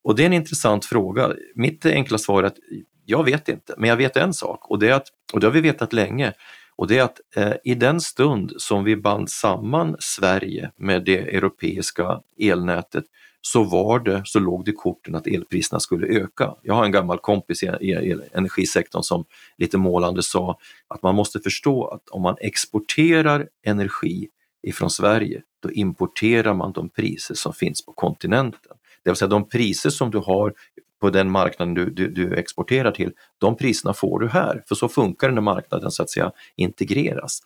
Och 0.03 0.15
det 0.15 0.24
är 0.24 0.25
en 0.25 0.34
intressant 0.34 0.86
fråga. 0.86 1.34
Mitt 1.55 1.86
enkla 1.86 2.17
svar 2.17 2.43
är 2.43 2.48
att 2.48 2.58
jag 3.05 3.24
vet 3.24 3.50
inte, 3.50 3.75
men 3.77 3.89
jag 3.89 3.98
vet 3.98 4.17
en 4.17 4.34
sak 4.34 4.72
och 4.72 4.79
det, 4.79 4.89
är 4.89 4.93
att, 4.93 5.08
och 5.34 5.39
det 5.39 5.48
har 5.48 5.51
vi 5.51 5.62
vetat 5.62 5.93
länge 5.93 6.34
och 6.75 6.88
det 6.88 6.98
är 6.98 7.03
att 7.03 7.20
eh, 7.36 7.53
i 7.63 7.75
den 7.75 8.01
stund 8.01 8.53
som 8.58 8.84
vi 8.84 8.96
band 8.96 9.29
samman 9.29 9.96
Sverige 10.00 10.72
med 10.77 11.05
det 11.05 11.17
europeiska 11.17 12.22
elnätet 12.39 13.03
så 13.41 13.63
var 13.63 14.00
det, 14.00 14.22
så 14.25 14.39
låg 14.39 14.65
det 14.65 14.72
i 14.72 14.74
korten 14.74 15.15
att 15.15 15.27
elpriserna 15.27 15.79
skulle 15.79 16.08
öka. 16.08 16.55
Jag 16.62 16.74
har 16.74 16.86
en 16.86 16.91
gammal 16.91 17.20
kompis 17.20 17.63
i, 17.63 17.65
i 17.65 18.20
energisektorn 18.34 19.03
som 19.03 19.25
lite 19.58 19.77
målande 19.77 20.24
sa 20.24 20.58
att 20.88 21.03
man 21.03 21.15
måste 21.15 21.39
förstå 21.39 21.88
att 21.88 22.10
om 22.10 22.22
man 22.22 22.36
exporterar 22.39 23.48
energi 23.65 24.27
ifrån 24.63 24.89
Sverige, 24.89 25.41
då 25.63 25.72
importerar 25.72 26.53
man 26.53 26.72
de 26.72 26.89
priser 26.89 27.36
som 27.36 27.53
finns 27.53 27.86
på 27.86 27.93
kontinenten. 27.93 28.77
Det 29.03 29.10
vill 29.10 29.15
säga 29.15 29.29
de 29.29 29.50
priser 29.50 29.89
som 29.89 30.12
du 30.12 30.17
har 30.17 30.53
på 31.01 31.10
den 31.10 31.31
marknaden 31.31 31.74
du, 31.74 31.89
du, 31.89 32.08
du, 32.08 32.36
exporterar 32.36 32.91
till, 32.91 33.12
de 33.38 33.58
priserna 33.58 33.93
får 33.93 34.20
du 34.20 34.27
här. 34.27 34.63
För 34.67 34.75
så 34.75 34.88
funkar 34.89 35.29
det 35.29 35.34
när 35.34 35.41
marknaden 35.41 35.91
så 35.91 36.03
att 36.03 36.10
säga 36.10 36.31
integreras. 36.55 37.39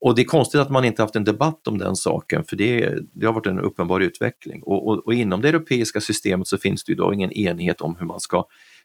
Och 0.00 0.14
det 0.14 0.22
är 0.22 0.26
konstigt 0.26 0.60
att 0.60 0.70
man 0.70 0.84
inte 0.84 1.02
haft 1.02 1.16
en 1.16 1.24
debatt 1.24 1.66
om 1.68 1.78
den 1.78 1.96
saken, 1.96 2.44
för 2.44 2.56
det, 2.56 2.98
det 3.12 3.26
har 3.26 3.32
varit 3.32 3.46
en 3.46 3.60
uppenbar 3.60 4.00
utveckling. 4.00 4.62
Och, 4.62 4.88
och, 4.88 5.06
och, 5.06 5.14
inom 5.14 5.40
det 5.40 5.48
europeiska 5.48 6.00
systemet 6.00 6.48
så 6.48 6.58
finns 6.58 6.84
det 6.84 6.92
idag 6.92 7.14
ingen 7.14 7.32
enighet 7.32 7.80
om 7.80 7.96
hur 7.98 8.06
man 8.06 8.20
ska 8.20 8.44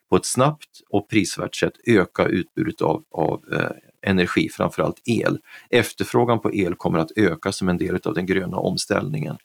på 0.09 0.15
ett 0.15 0.25
snabbt 0.25 0.81
och 0.89 1.09
prisvärt 1.09 1.55
sätt 1.55 1.73
öka 1.87 2.25
utbudet 2.25 2.81
av, 2.81 3.03
av 3.11 3.43
eh, 3.53 4.09
energi, 4.11 4.49
framförallt 4.49 5.01
el. 5.05 5.39
Efterfrågan 5.69 6.39
på 6.39 6.53
el 6.53 6.75
kommer 6.75 6.99
att 6.99 7.11
öka 7.15 7.51
som 7.51 7.69
en 7.69 7.77
del 7.77 7.99
av 8.03 8.13
den 8.13 8.25
gröna 8.25 8.57
omställningen. 8.57 9.37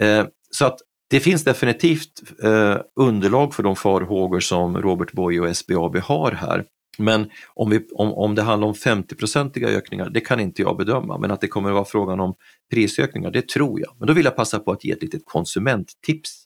Eh, 0.00 0.26
så 0.50 0.66
att 0.66 0.80
det 1.10 1.20
finns 1.20 1.44
definitivt 1.44 2.22
eh, 2.42 2.76
underlag 2.96 3.54
för 3.54 3.62
de 3.62 3.76
farhågor 3.76 4.40
som 4.40 4.76
Robert 4.76 5.12
Boye 5.12 5.40
och 5.40 5.56
SBAB 5.56 5.96
har 5.96 6.32
här. 6.32 6.64
Men 6.98 7.30
om, 7.54 7.70
vi, 7.70 7.86
om, 7.92 8.12
om 8.12 8.34
det 8.34 8.42
handlar 8.42 8.68
om 8.68 8.74
50-procentiga 8.74 9.68
ökningar, 9.68 10.10
det 10.10 10.20
kan 10.20 10.40
inte 10.40 10.62
jag 10.62 10.76
bedöma, 10.76 11.18
men 11.18 11.30
att 11.30 11.40
det 11.40 11.48
kommer 11.48 11.68
att 11.68 11.74
vara 11.74 11.84
frågan 11.84 12.20
om 12.20 12.34
prisökningar, 12.70 13.30
det 13.30 13.48
tror 13.48 13.80
jag. 13.80 13.94
Men 13.98 14.06
då 14.06 14.12
vill 14.12 14.24
jag 14.24 14.36
passa 14.36 14.58
på 14.58 14.72
att 14.72 14.84
ge 14.84 14.92
ett 14.92 15.02
litet 15.02 15.22
konsumenttips. 15.24 16.44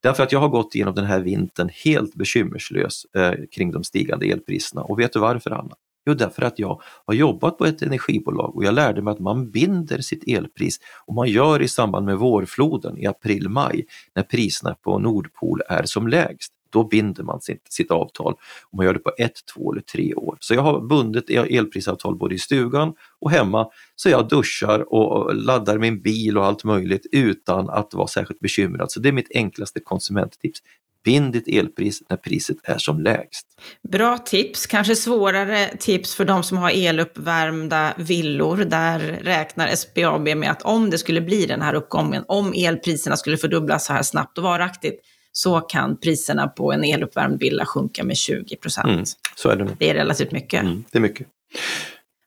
Därför 0.00 0.22
att 0.22 0.32
jag 0.32 0.40
har 0.40 0.48
gått 0.48 0.74
igenom 0.74 0.94
den 0.94 1.04
här 1.04 1.20
vintern 1.20 1.70
helt 1.84 2.14
bekymmerslös 2.14 3.04
eh, 3.16 3.32
kring 3.56 3.72
de 3.72 3.84
stigande 3.84 4.26
elpriserna. 4.26 4.82
Och 4.82 5.00
vet 5.00 5.12
du 5.12 5.18
varför 5.18 5.50
Anna? 5.50 5.74
Jo, 6.06 6.14
därför 6.14 6.42
att 6.42 6.58
jag 6.58 6.80
har 7.04 7.14
jobbat 7.14 7.58
på 7.58 7.66
ett 7.66 7.82
energibolag 7.82 8.56
och 8.56 8.64
jag 8.64 8.74
lärde 8.74 9.02
mig 9.02 9.12
att 9.12 9.18
man 9.18 9.50
binder 9.50 10.00
sitt 10.00 10.28
elpris 10.28 10.78
och 11.06 11.14
man 11.14 11.28
gör 11.28 11.62
i 11.62 11.68
samband 11.68 12.06
med 12.06 12.18
vårfloden 12.18 12.98
i 12.98 13.06
april-maj 13.06 13.86
när 14.14 14.22
priserna 14.22 14.74
på 14.74 14.98
Nordpol 14.98 15.60
är 15.68 15.82
som 15.84 16.08
lägst 16.08 16.52
då 16.70 16.84
binder 16.84 17.22
man 17.22 17.40
sitt, 17.40 17.62
sitt 17.68 17.90
avtal 17.90 18.34
och 18.70 18.76
man 18.76 18.86
gör 18.86 18.92
det 18.94 18.98
på 18.98 19.12
ett, 19.18 19.40
två 19.54 19.72
eller 19.72 19.82
tre 19.82 20.14
år. 20.14 20.36
Så 20.40 20.54
jag 20.54 20.62
har 20.62 20.80
bundit 20.80 21.30
elprisavtal 21.30 22.16
både 22.16 22.34
i 22.34 22.38
stugan 22.38 22.94
och 23.20 23.30
hemma 23.30 23.68
så 23.96 24.08
jag 24.08 24.28
duschar 24.28 24.92
och 24.92 25.34
laddar 25.34 25.78
min 25.78 26.02
bil 26.02 26.38
och 26.38 26.44
allt 26.44 26.64
möjligt 26.64 27.06
utan 27.12 27.70
att 27.70 27.94
vara 27.94 28.06
särskilt 28.06 28.40
bekymrad. 28.40 28.92
Så 28.92 29.00
det 29.00 29.08
är 29.08 29.12
mitt 29.12 29.30
enklaste 29.34 29.80
konsumenttips. 29.80 30.60
Bind 31.06 31.32
ditt 31.32 31.48
elpris 31.48 32.02
när 32.10 32.16
priset 32.16 32.56
är 32.64 32.78
som 32.78 33.00
lägst. 33.00 33.46
Bra 33.92 34.18
tips, 34.18 34.66
kanske 34.66 34.96
svårare 34.96 35.76
tips 35.78 36.14
för 36.14 36.24
de 36.24 36.42
som 36.42 36.58
har 36.58 36.70
eluppvärmda 36.70 37.94
villor. 37.96 38.56
Där 38.56 38.98
räknar 39.22 39.68
SBAB 39.68 40.28
med 40.36 40.50
att 40.50 40.62
om 40.62 40.90
det 40.90 40.98
skulle 40.98 41.20
bli 41.20 41.46
den 41.46 41.62
här 41.62 41.74
uppgången, 41.74 42.24
om 42.28 42.52
elpriserna 42.56 43.16
skulle 43.16 43.36
fördubblas 43.36 43.86
så 43.86 43.92
här 43.92 44.02
snabbt 44.02 44.38
och 44.38 44.44
varaktigt, 44.44 45.00
så 45.32 45.60
kan 45.60 46.00
priserna 46.00 46.48
på 46.48 46.72
en 46.72 46.84
eluppvärmd 46.84 47.40
villa 47.40 47.66
sjunka 47.66 48.04
med 48.04 48.16
20 48.16 48.56
procent. 48.56 48.88
Mm, 48.88 49.04
så 49.36 49.48
är 49.48 49.56
det. 49.56 49.76
Det 49.78 49.90
är 49.90 49.94
relativt 49.94 50.32
mycket. 50.32 50.62
Mm, 50.62 50.84
det 50.92 50.98
är 50.98 51.02
mycket. 51.02 51.26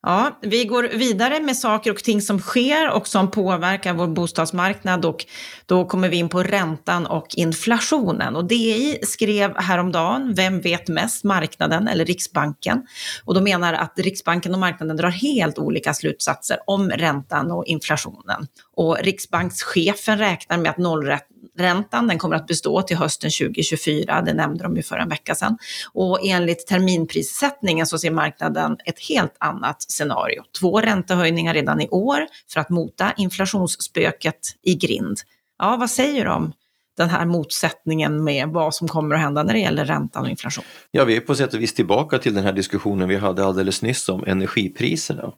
Ja, 0.02 0.40
vi 0.42 0.66
går 0.66 0.84
vidare 0.84 1.40
med 1.40 1.58
saker 1.58 1.92
och 1.92 2.04
ting 2.04 2.22
som 2.22 2.40
sker 2.40 2.90
och 2.90 3.08
som 3.08 3.32
påverkar 3.32 3.94
vår 3.94 4.08
bostadsmarknad 4.08 5.06
och 5.06 5.26
då 5.66 5.86
kommer 5.86 6.10
vi 6.10 6.18
in 6.18 6.30
på 6.30 6.44
räntan 6.44 7.06
och 7.06 7.28
inflationen. 7.36 8.36
Och 8.36 8.46
DI 8.46 9.00
skrev 9.04 9.58
häromdagen, 9.58 10.34
vem 10.34 10.62
vet 10.62 10.88
mest, 10.88 11.24
marknaden 11.24 11.88
eller 11.88 12.06
Riksbanken? 12.06 12.88
Och 13.26 13.34
de 13.34 13.44
menar 13.44 13.74
att 13.74 14.00
Riksbanken 14.00 14.54
och 14.54 14.60
marknaden 14.60 14.98
drar 14.98 15.10
helt 15.10 15.58
olika 15.58 15.94
slutsatser 15.94 16.58
om 16.68 16.90
räntan 16.90 17.52
och 17.52 17.66
inflationen. 17.66 18.48
Och 18.76 18.98
Riksbankschefen 19.02 20.18
räknar 20.18 20.58
med 20.58 20.72
att 20.72 20.78
nollrätt 20.78 21.28
räntan 21.60 22.08
den 22.08 22.18
kommer 22.18 22.36
att 22.36 22.48
bestå 22.48 22.82
till 22.82 22.98
hösten 22.98 23.32
2024, 23.32 24.22
det 24.22 24.34
nämnde 24.34 24.64
de 24.64 24.76
ju 24.76 24.84
för 24.84 24.98
en 24.98 25.10
vecka 25.10 25.36
sedan. 25.36 25.58
Och 25.94 26.20
enligt 26.26 26.68
terminprissättningen 26.68 27.88
så 27.88 27.98
ser 27.98 28.12
marknaden 28.12 28.78
ett 28.86 29.00
helt 29.00 29.36
annat 29.38 29.82
scenario. 29.82 30.44
Två 30.60 30.82
räntehöjningar 30.82 31.54
redan 31.54 31.82
i 31.82 31.90
år 31.90 32.28
för 32.54 32.60
att 32.60 32.70
mota 32.70 33.14
inflationsspöket 33.18 34.40
i 34.62 34.76
grind. 34.76 35.18
Ja, 35.60 35.78
vad 35.80 35.90
säger 35.90 36.26
du 36.26 36.32
om 36.32 36.54
den 36.98 37.10
här 37.10 37.26
motsättningen 37.26 38.24
med 38.24 38.50
vad 38.50 38.76
som 38.76 38.88
kommer 38.88 39.16
att 39.16 39.22
hända 39.22 39.44
när 39.44 39.54
det 39.54 39.60
gäller 39.60 39.86
räntan 39.86 40.24
och 40.24 40.30
inflation? 40.30 40.64
Ja, 40.92 41.06
vi 41.06 41.16
är 41.16 41.22
på 41.22 41.36
sätt 41.36 41.54
och 41.54 41.62
vis 41.62 41.74
tillbaka 41.74 42.18
till 42.18 42.34
den 42.34 42.44
här 42.44 42.54
diskussionen 42.54 43.10
vi 43.10 43.16
hade 43.16 43.46
alldeles 43.46 43.82
nyss 43.82 44.10
om 44.10 44.24
energipriserna. 44.28 45.32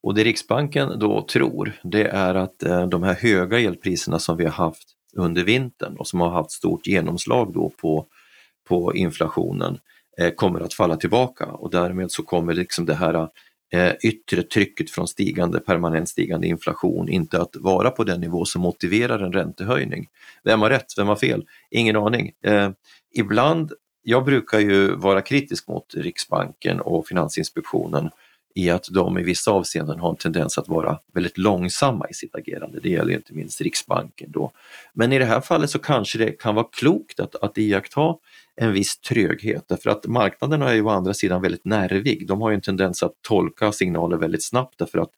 Och 0.00 0.14
det 0.14 0.24
Riksbanken 0.24 0.98
då 0.98 1.26
tror, 1.32 1.72
det 1.82 2.04
är 2.04 2.34
att 2.34 2.62
eh, 2.62 2.86
de 2.86 3.02
här 3.02 3.14
höga 3.14 3.58
elpriserna 3.58 4.18
som 4.18 4.36
vi 4.36 4.44
har 4.44 4.52
haft 4.52 4.97
under 5.16 5.44
vintern 5.44 5.96
och 5.96 6.06
som 6.06 6.20
har 6.20 6.30
haft 6.30 6.50
stort 6.50 6.86
genomslag 6.86 7.52
då 7.54 7.72
på, 7.80 8.06
på 8.68 8.94
inflationen 8.94 9.78
eh, 10.18 10.30
kommer 10.30 10.60
att 10.60 10.74
falla 10.74 10.96
tillbaka 10.96 11.46
och 11.46 11.70
därmed 11.70 12.10
så 12.10 12.22
kommer 12.22 12.54
liksom 12.54 12.86
det 12.86 12.94
här 12.94 13.28
eh, 13.72 13.92
yttre 14.02 14.42
trycket 14.42 14.90
från 14.90 15.08
stigande, 15.08 15.60
permanent 15.60 16.08
stigande 16.08 16.46
inflation 16.46 17.08
inte 17.08 17.40
att 17.40 17.56
vara 17.56 17.90
på 17.90 18.04
den 18.04 18.20
nivå 18.20 18.44
som 18.44 18.62
motiverar 18.62 19.18
en 19.18 19.32
räntehöjning. 19.32 20.08
Vem 20.44 20.62
har 20.62 20.70
rätt, 20.70 20.98
vem 20.98 21.08
har 21.08 21.16
fel? 21.16 21.44
Ingen 21.70 21.96
aning. 21.96 22.32
Eh, 22.44 22.70
ibland, 23.14 23.72
jag 24.02 24.24
brukar 24.24 24.58
ju 24.58 24.94
vara 24.94 25.20
kritisk 25.20 25.68
mot 25.68 25.94
Riksbanken 25.94 26.80
och 26.80 27.06
Finansinspektionen 27.06 28.10
i 28.58 28.70
att 28.70 28.88
de 28.90 29.18
i 29.18 29.22
vissa 29.22 29.50
avseenden 29.50 29.98
har 29.98 30.10
en 30.10 30.16
tendens 30.16 30.58
att 30.58 30.68
vara 30.68 30.98
väldigt 31.14 31.38
långsamma 31.38 32.08
i 32.10 32.14
sitt 32.14 32.34
agerande. 32.34 32.80
Det 32.80 32.88
gäller 32.88 33.14
inte 33.14 33.34
minst 33.34 33.60
Riksbanken 33.60 34.30
då. 34.32 34.50
Men 34.94 35.12
i 35.12 35.18
det 35.18 35.24
här 35.24 35.40
fallet 35.40 35.70
så 35.70 35.78
kanske 35.78 36.18
det 36.18 36.30
kan 36.30 36.54
vara 36.54 36.66
klokt 36.72 37.20
att, 37.20 37.34
att 37.34 37.58
iaktta 37.58 38.14
en 38.56 38.72
viss 38.72 39.00
tröghet 39.00 39.64
därför 39.68 39.90
att 39.90 40.06
marknaden 40.06 40.62
är 40.62 40.74
ju 40.74 40.82
å 40.82 40.88
andra 40.88 41.14
sidan 41.14 41.42
väldigt 41.42 41.64
nervig. 41.64 42.26
De 42.26 42.40
har 42.40 42.50
ju 42.50 42.54
en 42.54 42.60
tendens 42.60 43.02
att 43.02 43.12
tolka 43.22 43.72
signaler 43.72 44.16
väldigt 44.16 44.44
snabbt 44.44 44.78
därför 44.78 44.98
att 44.98 45.10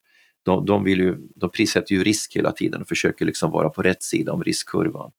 de, 0.42 0.66
de, 0.66 0.85
vill 0.85 0.99
ju, 0.99 1.16
de 1.37 1.50
prissätter 1.50 1.94
ju 1.94 2.04
risk 2.04 2.37
hela 2.37 2.52
tiden 2.52 2.80
och 2.80 2.88
försöker 2.88 3.25
liksom 3.25 3.50
vara 3.50 3.68
på 3.68 3.82
rätt 3.82 4.02
sida 4.02 4.32
om 4.32 4.44
riskkurvan. 4.44 5.11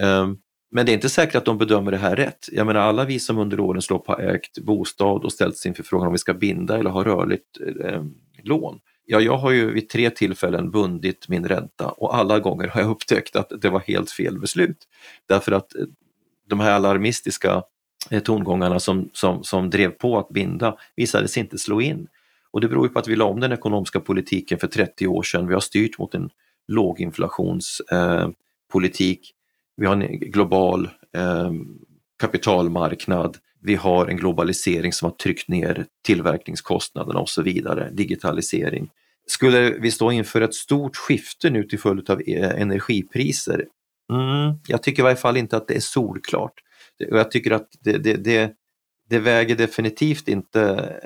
Um, 0.00 0.38
men 0.70 0.86
det 0.86 0.92
är 0.92 0.94
inte 0.94 1.08
säkert 1.08 1.34
att 1.34 1.44
de 1.44 1.58
bedömer 1.58 1.90
det 1.90 1.96
här 1.96 2.16
rätt. 2.16 2.48
Jag 2.52 2.66
menar 2.66 2.80
alla 2.80 3.04
vi 3.04 3.18
som 3.18 3.38
under 3.38 3.60
årens 3.60 3.90
lopp 3.90 4.06
har 4.06 4.18
ägt 4.18 4.58
bostad 4.58 5.24
och 5.24 5.32
ställts 5.32 5.66
inför 5.66 5.82
frågan 5.82 6.06
om 6.06 6.12
vi 6.12 6.18
ska 6.18 6.34
binda 6.34 6.78
eller 6.78 6.90
ha 6.90 7.04
rörligt 7.04 7.60
eh, 7.84 8.02
lån. 8.42 8.78
Ja, 9.04 9.20
jag 9.20 9.36
har 9.36 9.50
ju 9.50 9.70
vid 9.70 9.88
tre 9.88 10.10
tillfällen 10.10 10.70
bundit 10.70 11.28
min 11.28 11.48
ränta 11.48 11.88
och 11.88 12.16
alla 12.16 12.38
gånger 12.38 12.68
har 12.68 12.80
jag 12.80 12.90
upptäckt 12.90 13.36
att 13.36 13.52
det 13.60 13.70
var 13.70 13.80
helt 13.80 14.10
fel 14.10 14.38
beslut. 14.38 14.78
Därför 15.26 15.52
att 15.52 15.74
eh, 15.74 15.84
de 16.48 16.60
här 16.60 16.72
alarmistiska 16.72 17.62
eh, 18.10 18.22
tongångarna 18.22 18.80
som, 18.80 19.10
som, 19.12 19.44
som 19.44 19.70
drev 19.70 19.90
på 19.90 20.18
att 20.18 20.28
binda 20.28 20.76
visade 20.96 21.28
sig 21.28 21.42
inte 21.42 21.58
slå 21.58 21.80
in. 21.80 22.06
Och 22.50 22.60
det 22.60 22.68
beror 22.68 22.86
ju 22.86 22.92
på 22.92 22.98
att 22.98 23.08
vi 23.08 23.16
la 23.16 23.24
om 23.24 23.40
den 23.40 23.52
ekonomiska 23.52 24.00
politiken 24.00 24.58
för 24.58 24.66
30 24.66 25.06
år 25.06 25.22
sedan. 25.22 25.46
Vi 25.46 25.54
har 25.54 25.60
styrt 25.60 25.98
mot 25.98 26.14
en 26.14 26.30
låginflationspolitik. 26.68 29.20
Eh, 29.20 29.35
vi 29.76 29.86
har 29.86 29.96
en 29.96 30.18
global 30.20 30.88
eh, 31.16 31.52
kapitalmarknad. 32.20 33.36
Vi 33.62 33.74
har 33.74 34.06
en 34.06 34.16
globalisering 34.16 34.92
som 34.92 35.06
har 35.06 35.16
tryckt 35.16 35.48
ner 35.48 35.86
tillverkningskostnaderna 36.04 37.20
och 37.20 37.28
så 37.28 37.42
vidare, 37.42 37.90
digitalisering. 37.90 38.90
Skulle 39.26 39.70
vi 39.70 39.90
stå 39.90 40.12
inför 40.12 40.40
ett 40.40 40.54
stort 40.54 40.96
skifte 40.96 41.50
nu 41.50 41.62
till 41.62 41.78
följd 41.78 42.10
av 42.10 42.20
eh, 42.26 42.60
energipriser? 42.60 43.64
Mm, 44.12 44.54
jag 44.66 44.82
tycker 44.82 45.02
i 45.02 45.04
varje 45.04 45.16
fall 45.16 45.36
inte 45.36 45.56
att 45.56 45.68
det 45.68 45.76
är 45.76 45.80
solklart. 45.80 46.52
Jag 46.96 47.30
tycker 47.30 47.50
att 47.50 47.68
det, 47.80 47.98
det, 47.98 48.14
det, 48.16 48.52
det 49.08 49.18
väger 49.18 49.56
definitivt 49.56 50.28
inte 50.28 50.62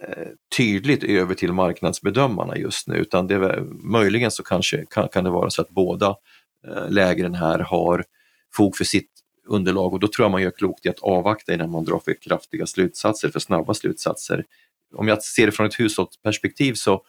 eh, 0.09 0.29
tydligt 0.57 1.05
över 1.05 1.35
till 1.35 1.53
marknadsbedömarna 1.53 2.57
just 2.57 2.89
nu 2.89 2.95
utan 2.95 3.27
det, 3.27 3.65
möjligen 3.71 4.31
så 4.31 4.43
kanske 4.43 4.85
kan, 4.91 5.09
kan 5.09 5.25
det 5.25 5.31
vara 5.31 5.51
så 5.51 5.63
att 5.63 5.71
båda 5.71 6.17
eh, 6.67 6.91
lägren 6.91 7.35
här 7.35 7.59
har 7.59 8.05
fog 8.57 8.77
för 8.77 8.85
sitt 8.85 9.11
underlag 9.47 9.93
och 9.93 10.01
då 10.01 10.09
tror 10.09 10.25
jag 10.25 10.31
man 10.31 10.43
gör 10.43 10.51
klokt 10.51 10.87
i 10.87 10.89
att 10.89 10.99
avvakta 10.99 11.55
innan 11.55 11.71
man 11.71 11.85
drar 11.85 11.99
för 11.99 12.15
kraftiga 12.23 12.67
slutsatser, 12.67 13.29
för 13.29 13.41
snabba 13.41 13.75
slutsatser. 13.75 14.45
Om 14.95 15.09
jag 15.09 15.23
ser 15.23 15.47
det 15.47 15.53
från 15.53 15.67
ett 15.67 15.81
hushållsperspektiv 15.81 16.75
så 16.75 17.03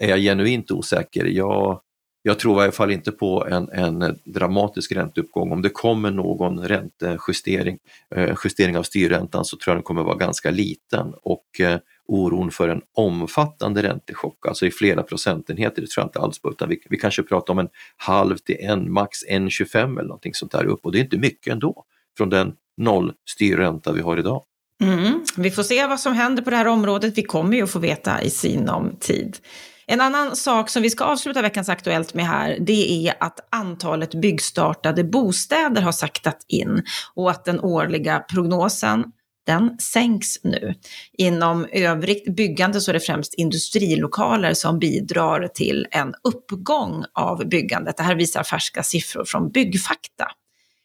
är 0.00 0.08
jag 0.08 0.18
genuint 0.18 0.70
osäker. 0.70 1.24
Jag, 1.24 1.80
jag 2.22 2.38
tror 2.38 2.60
i 2.60 2.62
alla 2.62 2.72
fall 2.72 2.90
inte 2.90 3.12
på 3.12 3.46
en, 3.46 3.68
en 3.68 4.18
dramatisk 4.24 4.92
ränteuppgång. 4.92 5.52
Om 5.52 5.62
det 5.62 5.68
kommer 5.68 6.10
någon 6.10 6.68
räntejustering, 6.68 7.78
eh, 8.14 8.36
justering 8.44 8.78
av 8.78 8.82
styrräntan 8.82 9.44
så 9.44 9.56
tror 9.56 9.72
jag 9.72 9.76
den 9.76 9.82
kommer 9.82 10.02
vara 10.02 10.16
ganska 10.16 10.50
liten 10.50 11.14
och 11.22 11.60
eh, 11.60 11.78
oron 12.08 12.50
för 12.50 12.68
en 12.68 12.80
omfattande 12.94 13.82
räntechock, 13.82 14.46
alltså 14.46 14.66
i 14.66 14.70
flera 14.70 15.02
procentenheter, 15.02 15.82
det 15.82 15.88
tror 15.88 16.02
jag 16.02 16.08
inte 16.08 16.18
alls 16.18 16.38
på, 16.38 16.50
utan 16.50 16.68
vi, 16.68 16.82
vi 16.90 16.96
kanske 16.96 17.22
pratar 17.22 17.52
om 17.52 17.58
en 17.58 17.68
halv 17.96 18.36
till 18.36 18.56
en, 18.60 18.92
max 18.92 19.18
1,25 19.30 19.78
eller 19.78 20.02
någonting 20.02 20.34
sånt 20.34 20.52
där 20.52 20.64
upp 20.64 20.80
och 20.84 20.92
det 20.92 20.98
är 20.98 21.04
inte 21.04 21.18
mycket 21.18 21.52
ändå 21.52 21.84
från 22.16 22.30
den 22.30 22.52
nollstyrränta 22.76 23.92
vi 23.92 24.00
har 24.00 24.16
idag. 24.16 24.44
Mm. 24.82 25.24
Vi 25.36 25.50
får 25.50 25.62
se 25.62 25.86
vad 25.86 26.00
som 26.00 26.12
händer 26.12 26.42
på 26.42 26.50
det 26.50 26.56
här 26.56 26.66
området. 26.66 27.18
Vi 27.18 27.22
kommer 27.22 27.56
ju 27.56 27.62
att 27.62 27.70
få 27.70 27.78
veta 27.78 28.22
i 28.22 28.30
sinom 28.30 28.96
tid. 29.00 29.36
En 29.86 30.00
annan 30.00 30.36
sak 30.36 30.70
som 30.70 30.82
vi 30.82 30.90
ska 30.90 31.04
avsluta 31.04 31.42
veckans 31.42 31.68
Aktuellt 31.68 32.14
med 32.14 32.26
här, 32.26 32.56
det 32.60 33.08
är 33.08 33.14
att 33.20 33.48
antalet 33.50 34.14
byggstartade 34.14 35.04
bostäder 35.04 35.82
har 35.82 35.92
saktat 35.92 36.44
in 36.48 36.82
och 37.14 37.30
att 37.30 37.44
den 37.44 37.60
årliga 37.60 38.18
prognosen 38.18 39.04
den 39.46 39.78
sänks 39.78 40.44
nu. 40.44 40.74
Inom 41.12 41.66
övrigt 41.72 42.36
byggande 42.36 42.80
så 42.80 42.90
är 42.90 42.92
det 42.92 43.00
främst 43.00 43.34
industrilokaler 43.34 44.54
som 44.54 44.78
bidrar 44.78 45.48
till 45.48 45.86
en 45.90 46.14
uppgång 46.24 47.04
av 47.12 47.48
byggandet. 47.48 47.96
Det 47.96 48.02
här 48.02 48.14
visar 48.14 48.42
färska 48.42 48.82
siffror 48.82 49.24
från 49.24 49.50
Byggfakta. 49.50 50.28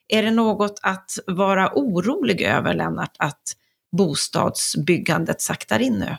Är 0.07 0.23
det 0.23 0.31
något 0.31 0.79
att 0.83 1.19
vara 1.27 1.71
orolig 1.73 2.41
över, 2.41 2.73
Lennart, 2.73 3.15
att 3.19 3.41
bostadsbyggandet 3.97 5.41
saktar 5.41 5.79
in 5.79 5.93
nu? 5.93 6.17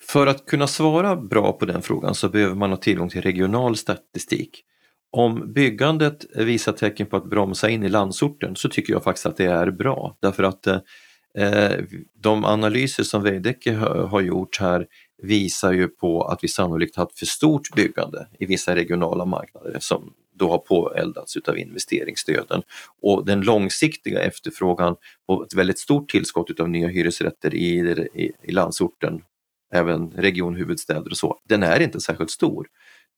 För 0.00 0.26
att 0.26 0.46
kunna 0.46 0.66
svara 0.66 1.16
bra 1.16 1.52
på 1.52 1.64
den 1.64 1.82
frågan 1.82 2.14
så 2.14 2.28
behöver 2.28 2.54
man 2.54 2.70
ha 2.70 2.76
tillgång 2.76 3.08
till 3.08 3.22
regional 3.22 3.76
statistik. 3.76 4.64
Om 5.10 5.52
byggandet 5.52 6.24
visar 6.34 6.72
tecken 6.72 7.06
på 7.06 7.16
att 7.16 7.30
bromsa 7.30 7.70
in 7.70 7.84
i 7.84 7.88
landsorten 7.88 8.56
så 8.56 8.68
tycker 8.68 8.92
jag 8.92 9.04
faktiskt 9.04 9.26
att 9.26 9.36
det 9.36 9.44
är 9.44 9.70
bra 9.70 10.16
därför 10.20 10.42
att 10.42 10.66
eh, 10.66 10.78
Eh, 11.38 11.84
de 12.20 12.44
analyser 12.44 13.02
som 13.02 13.22
Veidekke 13.22 13.72
har 14.10 14.20
gjort 14.20 14.60
här 14.60 14.86
visar 15.22 15.72
ju 15.72 15.88
på 15.88 16.22
att 16.22 16.44
vi 16.44 16.48
sannolikt 16.48 16.96
haft 16.96 17.18
för 17.18 17.26
stort 17.26 17.74
byggande 17.76 18.26
i 18.38 18.46
vissa 18.46 18.74
regionala 18.74 19.24
marknader 19.24 19.76
som 19.80 20.12
då 20.34 20.50
har 20.50 20.58
påeldats 20.58 21.36
utav 21.36 21.58
investeringsstöden. 21.58 22.62
Och 23.02 23.26
den 23.26 23.40
långsiktiga 23.40 24.20
efterfrågan 24.20 24.96
på 25.26 25.44
ett 25.44 25.54
väldigt 25.54 25.78
stort 25.78 26.10
tillskott 26.10 26.50
utav 26.50 26.68
nya 26.68 26.88
hyresrätter 26.88 27.54
i, 27.54 27.78
i, 28.14 28.32
i 28.42 28.52
landsorten, 28.52 29.22
även 29.74 30.10
regionhuvudstäder 30.10 31.10
och 31.10 31.16
så, 31.16 31.38
den 31.48 31.62
är 31.62 31.80
inte 31.80 32.00
särskilt 32.00 32.30
stor. 32.30 32.66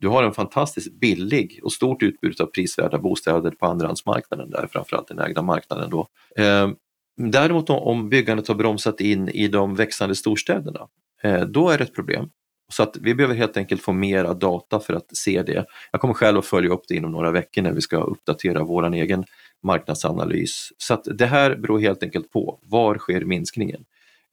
Du 0.00 0.08
har 0.08 0.22
en 0.22 0.32
fantastiskt 0.32 1.00
billig 1.00 1.60
och 1.62 1.72
stort 1.72 2.02
utbud 2.02 2.40
av 2.40 2.46
prisvärda 2.46 2.98
bostäder 2.98 3.50
på 3.50 3.66
andrahandsmarknaden 3.66 4.50
där, 4.50 4.68
framförallt 4.72 5.08
den 5.08 5.18
ägda 5.18 5.42
marknaden 5.42 5.90
då. 5.90 6.08
Ehm, 6.36 6.76
däremot 7.16 7.70
om 7.70 8.08
byggandet 8.08 8.48
har 8.48 8.54
bromsat 8.54 9.00
in 9.00 9.28
i 9.28 9.48
de 9.48 9.74
växande 9.74 10.14
storstäderna, 10.14 10.88
eh, 11.22 11.40
då 11.40 11.68
är 11.68 11.78
det 11.78 11.84
ett 11.84 11.94
problem. 11.94 12.30
Så 12.72 12.82
att 12.82 12.96
vi 13.00 13.14
behöver 13.14 13.34
helt 13.34 13.56
enkelt 13.56 13.82
få 13.82 13.92
mera 13.92 14.34
data 14.34 14.80
för 14.80 14.94
att 14.94 15.16
se 15.16 15.42
det. 15.42 15.66
Jag 15.92 16.00
kommer 16.00 16.14
själv 16.14 16.38
att 16.38 16.46
följa 16.46 16.70
upp 16.70 16.82
det 16.88 16.94
inom 16.94 17.12
några 17.12 17.30
veckor 17.30 17.62
när 17.62 17.72
vi 17.72 17.80
ska 17.80 17.96
uppdatera 17.96 18.64
vår 18.64 18.94
egen 18.94 19.24
marknadsanalys. 19.62 20.68
Så 20.78 20.94
att 20.94 21.04
det 21.04 21.26
här 21.26 21.56
beror 21.56 21.78
helt 21.78 22.02
enkelt 22.02 22.30
på, 22.30 22.58
var 22.62 22.98
sker 22.98 23.24
minskningen? 23.24 23.84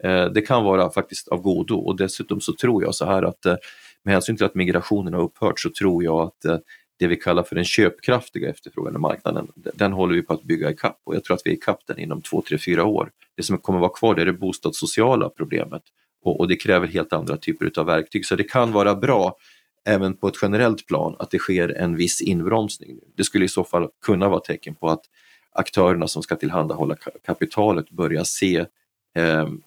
Eh, 0.04 0.26
det 0.26 0.42
kan 0.42 0.64
vara 0.64 0.92
faktiskt 0.92 1.28
av 1.28 1.42
godo 1.42 1.76
och 1.76 1.98
dessutom 1.98 2.42
så 2.42 2.54
tror 2.54 2.84
jag 2.84 2.96
så 2.96 3.06
här 3.06 3.24
att 3.24 3.46
eh, 3.46 3.56
med 4.04 4.14
hänsyn 4.14 4.38
till 4.38 4.46
att 4.46 4.56
migrationen 4.56 5.14
har 5.14 5.22
upphört 5.22 5.60
så 5.60 5.70
tror 5.70 6.04
jag 6.04 6.22
att 6.22 6.46
eh, 6.46 6.58
det 7.01 7.08
vi 7.08 7.15
kallar 7.15 7.43
för 7.43 7.55
den 7.55 7.65
köpkraftiga 7.65 8.50
efterfrågan 8.50 8.96
i 8.96 8.98
marknaden, 8.98 9.48
den 9.55 9.93
håller 9.93 10.15
vi 10.15 10.22
på 10.22 10.34
att 10.34 10.43
bygga 10.43 10.72
ikapp 10.72 11.01
och 11.03 11.15
jag 11.15 11.24
tror 11.24 11.36
att 11.36 11.41
vi 11.46 11.50
är 11.50 11.53
ikapp 11.53 11.79
den 11.88 12.00
inom 12.00 12.22
två, 12.22 12.41
tre, 12.41 12.58
fyra 12.58 12.86
år. 12.86 13.12
Det 13.38 13.43
som 13.43 13.58
kommer 13.58 13.79
vara 13.79 13.89
kvar 13.89 14.15
det 14.15 14.22
är 14.22 14.25
det 14.25 14.34
bostadssociala 14.34 15.29
problemet 15.29 15.81
och, 16.24 16.39
och 16.39 16.48
det 16.48 16.55
kräver 16.55 16.88
helt 16.88 17.13
andra 17.13 17.38
typer 17.38 17.72
av 17.79 17.86
verktyg. 17.86 18.25
Så 18.25 18.36
det 18.36 18.43
kan 18.43 18.72
vara 18.72 18.96
bra 18.96 19.36
även 19.86 20.17
på 20.17 20.27
ett 20.27 20.36
generellt 20.41 20.88
plan 20.88 21.15
att 21.20 21.31
det 21.31 21.38
sker 21.38 21.70
en 21.70 21.96
viss 21.96 22.22
inbromsning. 22.22 23.00
Det 23.17 23.24
skulle 23.24 23.46
i 23.46 23.50
så 23.50 23.63
fall 23.63 23.88
kunna 24.05 24.29
vara 24.29 24.39
tecken 24.39 24.75
på 24.75 24.89
att 24.89 25.01
aktörerna 25.51 26.08
som 26.08 26.24
ska 26.24 26.36
tillhandahålla 26.36 26.96
kapitalet 27.25 27.89
börjar 27.89 28.24
se 28.24 28.65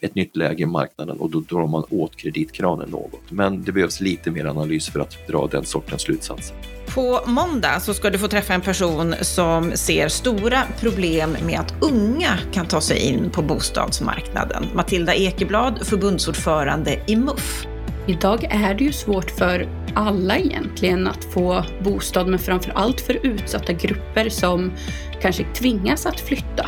ett 0.00 0.14
nytt 0.14 0.36
läge 0.36 0.62
i 0.62 0.66
marknaden 0.66 1.20
och 1.20 1.30
då 1.30 1.40
drar 1.40 1.66
man 1.66 1.84
åt 1.90 2.16
kreditkranen 2.16 2.88
något. 2.90 3.30
Men 3.30 3.64
det 3.64 3.72
behövs 3.72 4.00
lite 4.00 4.30
mer 4.30 4.46
analys 4.46 4.88
för 4.88 5.00
att 5.00 5.26
dra 5.28 5.46
den 5.46 5.64
sortens 5.64 6.02
slutsatser. 6.02 6.56
På 6.94 7.20
måndag 7.26 7.80
så 7.80 7.94
ska 7.94 8.10
du 8.10 8.18
få 8.18 8.28
träffa 8.28 8.54
en 8.54 8.60
person 8.60 9.14
som 9.20 9.72
ser 9.74 10.08
stora 10.08 10.62
problem 10.80 11.36
med 11.46 11.60
att 11.60 11.74
unga 11.80 12.38
kan 12.52 12.66
ta 12.66 12.80
sig 12.80 12.98
in 12.98 13.30
på 13.30 13.42
bostadsmarknaden. 13.42 14.64
Matilda 14.74 15.14
Ekeblad, 15.14 15.86
förbundsordförande 15.86 17.00
i 17.06 17.16
MUF. 17.16 17.66
Idag 18.06 18.44
är 18.44 18.74
det 18.74 18.84
ju 18.84 18.92
svårt 18.92 19.30
för 19.30 19.68
alla 19.94 20.38
egentligen 20.38 21.06
att 21.06 21.24
få 21.24 21.64
bostad, 21.80 22.28
men 22.28 22.38
framför 22.38 22.72
allt 22.74 23.00
för 23.00 23.26
utsatta 23.26 23.72
grupper 23.72 24.28
som 24.28 24.72
kanske 25.22 25.44
tvingas 25.44 26.06
att 26.06 26.20
flytta. 26.20 26.66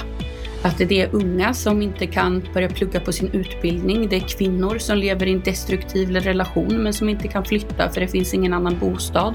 Att 0.66 0.78
det 0.78 1.00
är 1.00 1.08
unga 1.12 1.54
som 1.54 1.82
inte 1.82 2.06
kan 2.06 2.42
börja 2.54 2.68
plugga 2.68 3.00
på 3.00 3.12
sin 3.12 3.30
utbildning. 3.32 4.08
Det 4.08 4.16
är 4.16 4.20
kvinnor 4.20 4.78
som 4.78 4.98
lever 4.98 5.26
i 5.26 5.32
en 5.32 5.40
destruktiv 5.40 6.10
relation 6.10 6.82
men 6.82 6.92
som 6.92 7.08
inte 7.08 7.28
kan 7.28 7.44
flytta 7.44 7.90
för 7.90 8.00
det 8.00 8.08
finns 8.08 8.34
ingen 8.34 8.52
annan 8.52 8.78
bostad. 8.78 9.34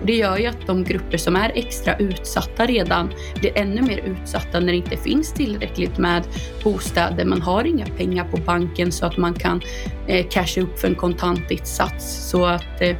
Och 0.00 0.06
det 0.06 0.16
gör 0.16 0.38
ju 0.38 0.46
att 0.46 0.66
de 0.66 0.84
grupper 0.84 1.18
som 1.18 1.36
är 1.36 1.52
extra 1.54 1.96
utsatta 1.96 2.66
redan 2.66 3.10
blir 3.40 3.58
ännu 3.58 3.82
mer 3.82 3.98
utsatta 3.98 4.60
när 4.60 4.66
det 4.66 4.76
inte 4.76 4.96
finns 4.96 5.32
tillräckligt 5.32 5.98
med 5.98 6.22
bostäder. 6.64 7.24
Man 7.24 7.42
har 7.42 7.64
inga 7.64 7.86
pengar 7.86 8.24
på 8.24 8.36
banken 8.36 8.92
så 8.92 9.06
att 9.06 9.16
man 9.16 9.34
kan 9.34 9.60
eh, 10.06 10.26
casha 10.30 10.60
upp 10.60 10.78
för 10.78 10.88
en 10.88 10.94
kontantinsats. 10.94 12.30
Så 12.30 12.46
att 12.46 12.80
eh, 12.80 12.96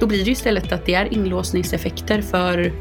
då 0.00 0.06
blir 0.06 0.24
det 0.24 0.30
istället 0.30 0.72
att 0.72 0.86
det 0.86 0.94
är 0.94 1.12
inlåsningseffekter 1.12 2.22
för 2.22 2.72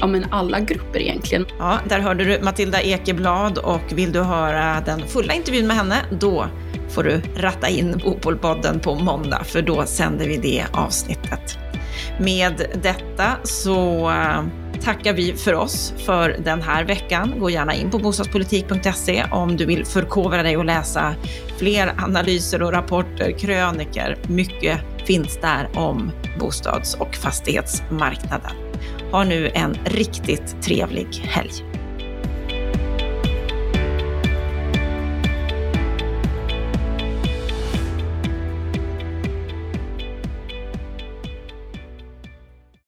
ja, 0.00 0.06
men 0.06 0.26
alla 0.30 0.60
grupper 0.60 1.00
egentligen. 1.00 1.46
Ja, 1.58 1.78
där 1.88 2.00
hörde 2.00 2.24
du 2.24 2.40
Matilda 2.42 2.82
Ekeblad 2.82 3.58
och 3.58 3.92
vill 3.92 4.12
du 4.12 4.20
höra 4.20 4.82
den 4.86 5.08
fulla 5.08 5.34
intervjun 5.34 5.66
med 5.66 5.76
henne, 5.76 5.96
då 6.10 6.46
får 6.88 7.02
du 7.02 7.20
ratta 7.36 7.68
in 7.68 8.00
Bopolpodden 8.04 8.80
på 8.80 8.94
måndag, 8.94 9.44
för 9.44 9.62
då 9.62 9.86
sänder 9.86 10.28
vi 10.28 10.36
det 10.36 10.64
avsnittet. 10.72 11.58
Med 12.20 12.78
detta 12.82 13.36
så 13.42 14.10
eh, 14.10 14.42
tackar 14.82 15.12
vi 15.12 15.32
för 15.32 15.54
oss 15.54 15.94
för 16.06 16.36
den 16.44 16.62
här 16.62 16.84
veckan. 16.84 17.34
Gå 17.38 17.50
gärna 17.50 17.74
in 17.74 17.90
på 17.90 17.98
bostadspolitik.se 17.98 19.24
om 19.30 19.56
du 19.56 19.66
vill 19.66 19.86
förkovra 19.86 20.42
dig 20.42 20.56
och 20.56 20.64
läsa 20.64 21.14
fler 21.58 21.92
analyser 21.98 22.62
och 22.62 22.72
rapporter, 22.72 23.38
kröniker. 23.38 24.16
Mycket 24.28 24.80
finns 25.04 25.38
där 25.40 25.68
om 25.74 26.10
bostads 26.38 26.94
och 26.94 27.14
fastighetsmarknaden. 27.14 28.69
Ha 29.12 29.24
nu 29.24 29.48
en 29.54 29.74
riktigt 29.84 30.62
trevlig 30.62 31.06
helg. 31.22 31.69